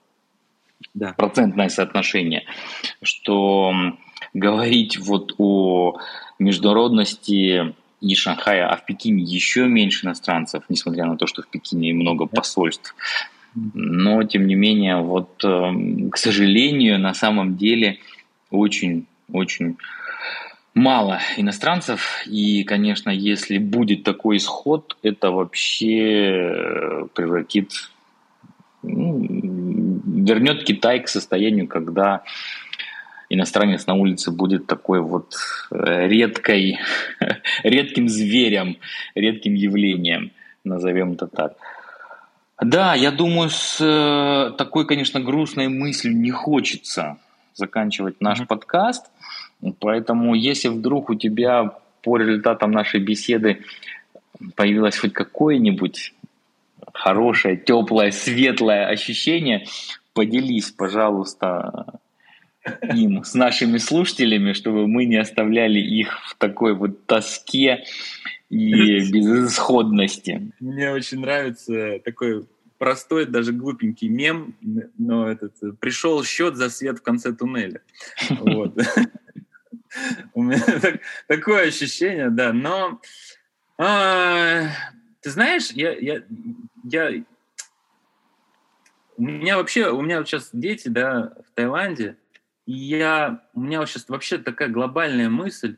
[0.94, 1.14] да.
[1.14, 2.44] процентное соотношение,
[3.02, 3.74] что
[4.34, 6.00] говорить вот о
[6.38, 11.94] международности и Шанхая, а в Пекине еще меньше иностранцев, несмотря на то, что в Пекине
[11.94, 12.94] много посольств.
[13.56, 18.00] Но, тем не менее, вот, эм, к сожалению, на самом деле
[18.52, 19.78] очень-очень
[20.76, 22.24] мало иностранцев.
[22.28, 27.72] И, конечно, если будет такой исход, это вообще превратит,
[28.84, 32.22] ну, вернет Китай к состоянию, когда
[33.30, 35.34] иностранец на улице будет такой вот
[35.72, 36.80] э, редкой,
[37.64, 38.78] редким зверем,
[39.16, 40.32] редким явлением,
[40.64, 41.54] назовем это так.
[42.62, 47.18] Да, я думаю, с э, такой, конечно, грустной мыслью не хочется
[47.54, 48.48] заканчивать наш mm-hmm.
[48.48, 49.08] подкаст.
[49.80, 53.64] Поэтому, если вдруг у тебя по результатам нашей беседы
[54.56, 56.14] появилось хоть какое-нибудь
[56.94, 59.66] хорошее, теплое, светлое ощущение,
[60.14, 62.00] поделись, пожалуйста,
[62.94, 67.84] им с нашими слушателями, чтобы мы не оставляли их в такой вот тоске
[68.50, 70.52] и безысходности.
[70.60, 72.46] Мне очень нравится такой
[72.78, 74.56] простой, даже глупенький мем,
[74.98, 77.82] но этот пришел счет за свет в конце туннеля.
[78.30, 78.78] Вот.
[80.34, 80.62] У меня
[81.28, 82.54] такое ощущение, да.
[82.54, 83.02] Но
[83.78, 84.68] а,
[85.22, 87.24] ты знаешь, я, я,
[89.18, 92.18] у меня вообще, у меня сейчас дети, да, в Таиланде,
[92.66, 95.78] и я, у меня сейчас вообще такая глобальная мысль,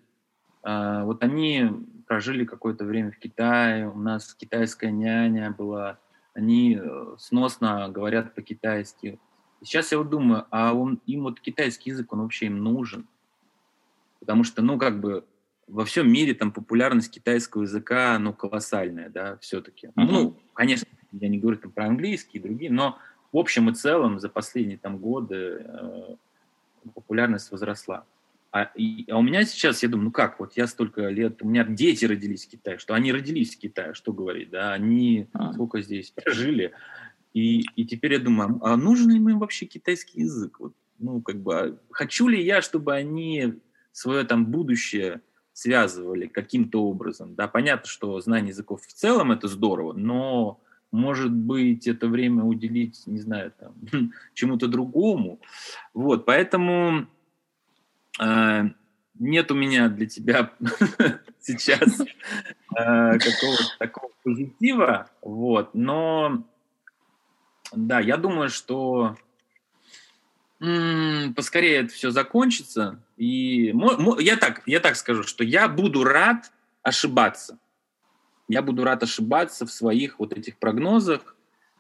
[0.63, 1.70] а, вот они
[2.07, 5.99] прожили какое-то время в Китае, у нас китайская няня была,
[6.34, 9.20] они э, сносно говорят по-китайски.
[9.63, 13.07] Сейчас я вот думаю, а он, им вот китайский язык, он вообще им нужен?
[14.20, 15.26] Потому что, ну, как бы
[15.68, 19.88] во всем мире там популярность китайского языка, ну, колоссальная, да, все-таки.
[19.88, 19.91] Uh-huh.
[19.95, 22.97] Ну, конечно, я не говорю там про английский и другие, но
[23.32, 26.15] в общем и целом за последние там годы э,
[26.93, 28.05] популярность возросла.
[28.51, 31.47] А, и, а у меня сейчас, я думаю, ну как, вот я столько лет, у
[31.47, 35.53] меня дети родились в Китае, что они родились в Китае, что говорить, да, они а.
[35.53, 36.74] сколько здесь прожили,
[37.34, 40.59] и, и теперь я думаю, а нужен ли им вообще китайский язык?
[40.59, 43.59] Вот, ну, как бы, а хочу ли я, чтобы они
[43.97, 45.21] свое там будущее
[45.53, 51.87] связывали каким-то образом, да, понятно, что знание языков в целом это здорово, но может быть,
[51.87, 53.73] это время уделить, не знаю, там,
[54.35, 55.39] чему-то другому.
[55.95, 57.07] Вот, поэтому
[58.21, 58.63] э,
[59.15, 60.53] нет у меня для тебя
[61.39, 62.05] сейчас э,
[62.77, 66.43] какого-то такого позитива, вот, но
[67.73, 69.17] да, я думаю, что
[70.60, 73.74] поскорее это все закончится, и
[74.20, 76.51] я так, я так скажу, что я буду рад
[76.82, 77.60] ошибаться
[78.47, 81.36] я буду рад ошибаться в своих вот этих прогнозах,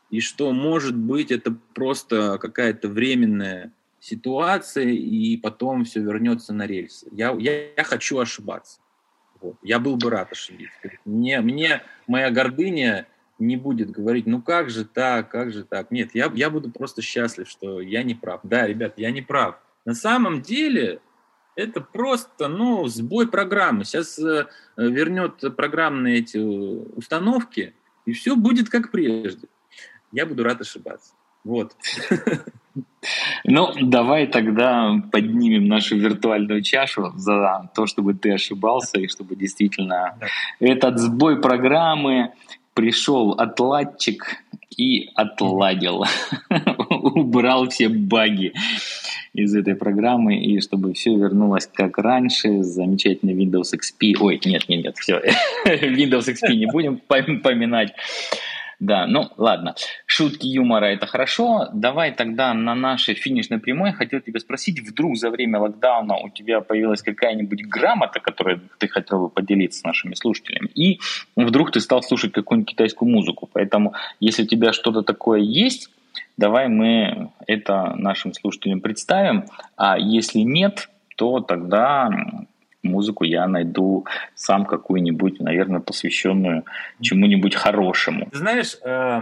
[0.09, 7.07] и что, может быть, это просто какая-то временная ситуация, и потом все вернется на рельсы.
[7.11, 8.79] Я, я, я хочу ошибаться.
[9.41, 9.55] Вот.
[9.61, 10.77] Я был бы рад ошибиться.
[11.03, 13.07] Мне, мне моя гордыня
[13.39, 15.91] не будет говорить, ну как же так, как же так.
[15.91, 18.41] Нет, я, я буду просто счастлив, что я не прав.
[18.43, 19.55] Да, ребят, я не прав.
[19.85, 20.99] На самом деле
[21.55, 23.83] это просто, ну, сбой программы.
[23.83, 27.73] Сейчас э, вернет программные эти установки,
[28.05, 29.47] и все будет как прежде.
[30.11, 31.13] Я буду рад ошибаться.
[31.43, 31.75] Вот.
[33.43, 40.19] Ну, давай тогда поднимем нашу виртуальную чашу за то, чтобы ты ошибался, и чтобы действительно
[40.59, 42.33] этот сбой программы
[42.77, 44.37] пришел отладчик
[44.77, 46.03] и отладил,
[46.89, 48.53] убрал все баги
[49.33, 54.17] из этой программы, и чтобы все вернулось как раньше, замечательный Windows XP.
[54.19, 55.19] Ой, нет, нет, нет, все,
[55.65, 57.93] Windows XP не будем поминать.
[58.79, 59.73] Да, ну ладно.
[60.05, 61.67] Шутки юмора это хорошо.
[61.73, 66.61] Давай тогда на нашей финишной прямой хотел тебя спросить, вдруг за время локдауна у тебя
[66.61, 70.99] появилась какая-нибудь грамота, которой ты хотел бы поделиться с нашими слушателями, и
[71.35, 73.49] вдруг ты стал слушать какую-нибудь китайскую музыку.
[73.51, 75.89] Поэтому, если у тебя что-то такое есть,
[76.37, 79.45] давай мы это нашим слушателям представим.
[79.75, 82.11] А если нет, то тогда
[82.87, 86.65] музыку я найду сам какую-нибудь, наверное, посвященную
[87.01, 88.29] чему-нибудь хорошему.
[88.31, 89.21] Ты знаешь, э,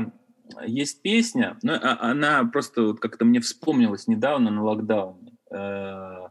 [0.65, 5.33] есть песня, но а, она просто вот как-то мне вспомнилась недавно на локдауне.
[5.51, 6.29] Э,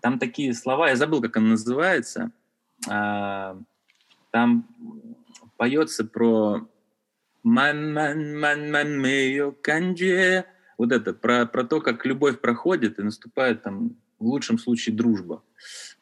[0.00, 2.30] там такие слова, я забыл, как она называется.
[2.90, 3.56] Э,
[4.30, 4.66] там
[5.56, 6.66] поется про
[7.42, 9.02] ман ман ман ман
[10.78, 15.42] вот это, про, про то, как любовь проходит и наступает там в лучшем случае дружба.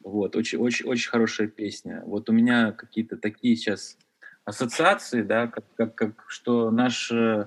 [0.09, 2.03] Вот, очень, очень, очень хорошая песня.
[2.07, 3.99] Вот у меня какие-то такие сейчас
[4.47, 7.47] ассоциации, да, как, как, как что наш э,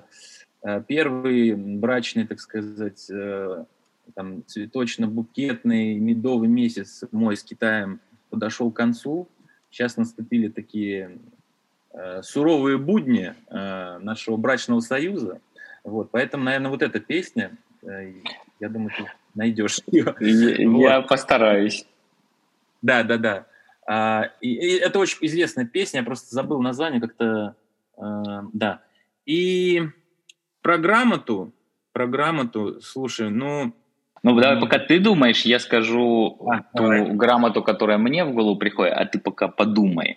[0.86, 3.64] первый брачный, так сказать, э,
[4.14, 8.00] там, цветочно-букетный медовый месяц мой с Китаем
[8.30, 9.28] подошел к концу.
[9.68, 11.18] Сейчас наступили такие
[11.92, 15.40] э, суровые будни э, нашего брачного союза.
[15.82, 18.12] Вот, поэтому, наверное, вот эта песня, э,
[18.60, 20.14] я думаю, ты найдешь ее.
[20.20, 20.80] Я, вот.
[20.80, 21.86] я постараюсь.
[22.82, 23.46] Да, да, да.
[23.86, 27.56] А, и, и это очень известная песня, я просто забыл название как-то.
[27.96, 28.80] А, да.
[29.24, 29.82] И
[30.60, 31.52] про грамоту,
[31.92, 33.74] про грамоту, слушай, ну...
[34.24, 37.10] Ну, давай, пока ты думаешь, я скажу а, ту давай.
[37.10, 40.16] грамоту, которая мне в голову приходит, а ты пока подумай.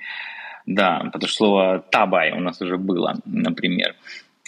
[0.68, 3.96] Да, потому что слово «табай» у нас уже было, например.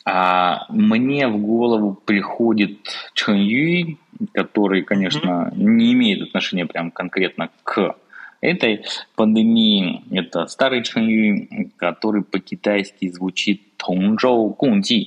[0.05, 2.79] А мне в голову приходит
[3.13, 3.99] Чэн Юй,
[4.33, 5.57] который, конечно, mm-hmm.
[5.57, 7.95] не имеет отношения прям конкретно к
[8.41, 8.85] этой
[9.15, 10.03] пандемии.
[10.11, 15.05] Это старый Чэнью, который по-китайски звучит Тонжоу Гунгji,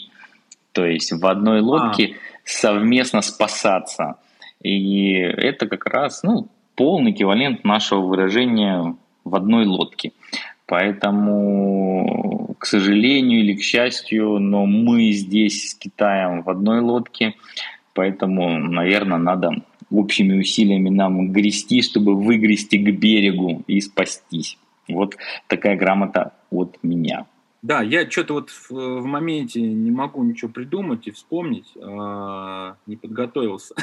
[0.73, 2.17] то есть в одной лодке а.
[2.45, 4.17] совместно спасаться.
[4.63, 10.13] И это как раз ну, полный эквивалент нашего выражения в одной лодке.
[10.67, 17.35] Поэтому, к сожалению или к счастью, но мы здесь с Китаем в одной лодке,
[17.93, 19.51] поэтому, наверное, надо
[19.91, 24.59] общими усилиями нам грести, чтобы выгрести к берегу и спастись.
[24.89, 25.17] Вот
[25.49, 27.27] такая грамота от меня.
[27.63, 32.97] Да, я что-то вот в, в моменте не могу ничего придумать и вспомнить, а, не
[32.97, 33.75] подготовился.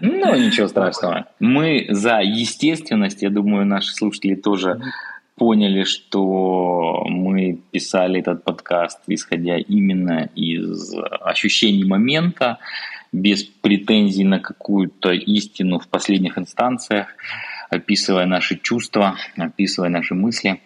[0.00, 1.26] Ну, ничего страшного.
[1.38, 4.80] Мы за естественность, я думаю, наши слушатели тоже
[5.36, 12.58] поняли, что мы писали этот подкаст, исходя именно из ощущений момента,
[13.12, 17.08] без претензий на какую-то истину в последних инстанциях,
[17.70, 20.60] описывая наши чувства, описывая наши мысли.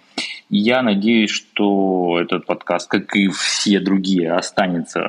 [0.49, 5.01] Я надеюсь, что этот подкаст, как и все другие, останется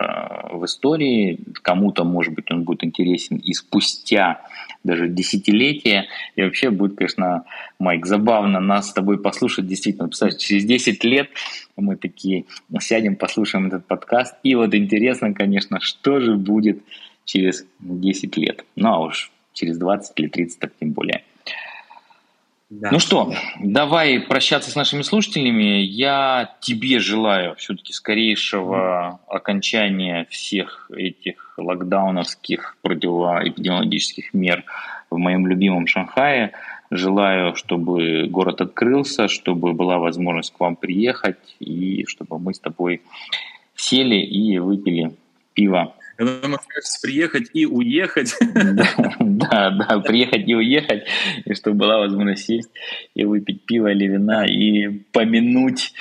[0.51, 1.39] в истории.
[1.63, 4.41] Кому-то, может быть, он будет интересен и спустя
[4.83, 6.07] даже десятилетия.
[6.35, 7.45] И вообще будет, конечно,
[7.79, 9.67] Майк, забавно нас с тобой послушать.
[9.67, 11.29] Действительно, представь, через 10 лет
[11.75, 12.45] мы такие
[12.79, 14.35] сядем, послушаем этот подкаст.
[14.43, 16.83] И вот интересно, конечно, что же будет
[17.25, 18.65] через 10 лет.
[18.75, 21.23] Ну а уж через 20 или 30 так тем более.
[22.71, 22.87] Да.
[22.89, 25.81] Ну что, давай прощаться с нашими слушателями.
[25.81, 34.63] Я тебе желаю все-таки скорейшего окончания всех этих локдауновских противоэпидемиологических мер
[35.09, 36.53] в моем любимом Шанхае.
[36.89, 43.01] Желаю, чтобы город открылся, чтобы была возможность к вам приехать и чтобы мы с тобой
[43.75, 45.11] сели и выпили
[45.53, 48.35] пиво когда можешь приехать и уехать.
[49.19, 51.07] Да, да, приехать и уехать,
[51.45, 52.69] и чтобы была возможность сесть
[53.15, 55.93] и выпить пиво или вина и помянуть,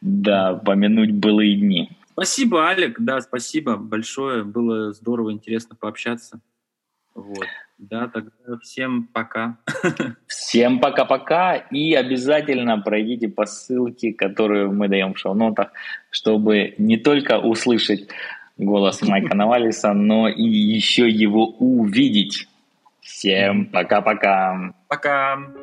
[0.00, 1.90] да, помянуть былые дни.
[2.12, 6.40] Спасибо, Алек, да, спасибо большое, было здорово, интересно пообщаться.
[7.14, 7.46] Вот.
[7.78, 8.30] Да, тогда
[8.62, 9.58] всем пока.
[10.28, 15.72] Всем пока-пока и обязательно пройдите по ссылке, которую мы даем в шоу-нотах,
[16.10, 18.08] чтобы не только услышать
[18.56, 22.48] голос Майка Навалиса, но и еще его увидеть.
[23.00, 24.74] Всем пока-пока.
[24.88, 25.36] Пока.
[25.36, 25.54] -пока.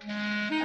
[0.00, 0.57] пока.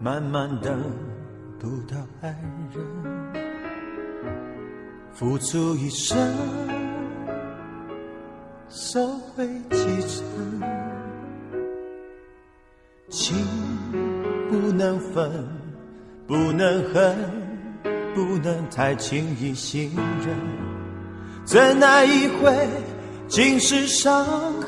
[0.00, 0.80] 慢慢等
[1.58, 2.28] 不到爱
[2.72, 2.84] 人，
[5.12, 6.16] 付出一生，
[8.68, 10.24] 收回几成。
[13.08, 13.36] 情
[14.48, 15.32] 不能分，
[16.28, 17.16] 不能恨，
[18.14, 19.90] 不能太轻易信
[20.24, 20.36] 任。
[21.44, 22.68] 怎奈一回，
[23.26, 24.67] 竟是伤痕，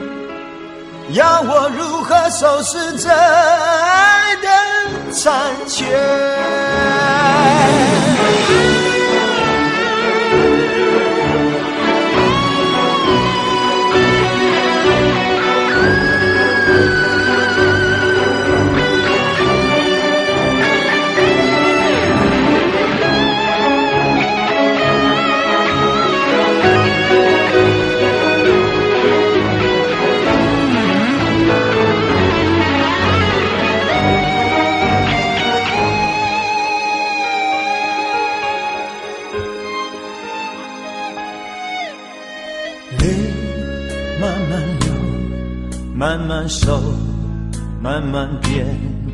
[1.13, 4.47] 要我如何收拾这爱的？
[5.11, 5.91] 残缺。
[45.95, 46.81] 慢熟，
[47.81, 48.65] 慢慢变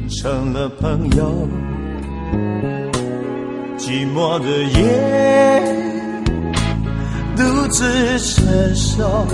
[0.09, 1.47] 成了朋友。
[3.77, 5.61] 寂寞的夜，
[7.35, 7.83] 独自
[8.19, 9.27] 承受。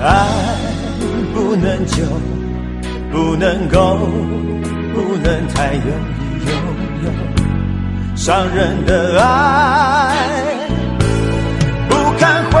[0.00, 0.26] 爱
[1.34, 2.02] 不能久，
[3.12, 3.98] 不能够，
[4.94, 6.52] 不能太容易拥
[7.04, 7.06] 有。
[8.16, 9.24] 伤人的爱。
[11.88, 12.60] 不堪回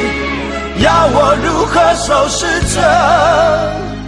[0.79, 4.00] 要我如何收拾这？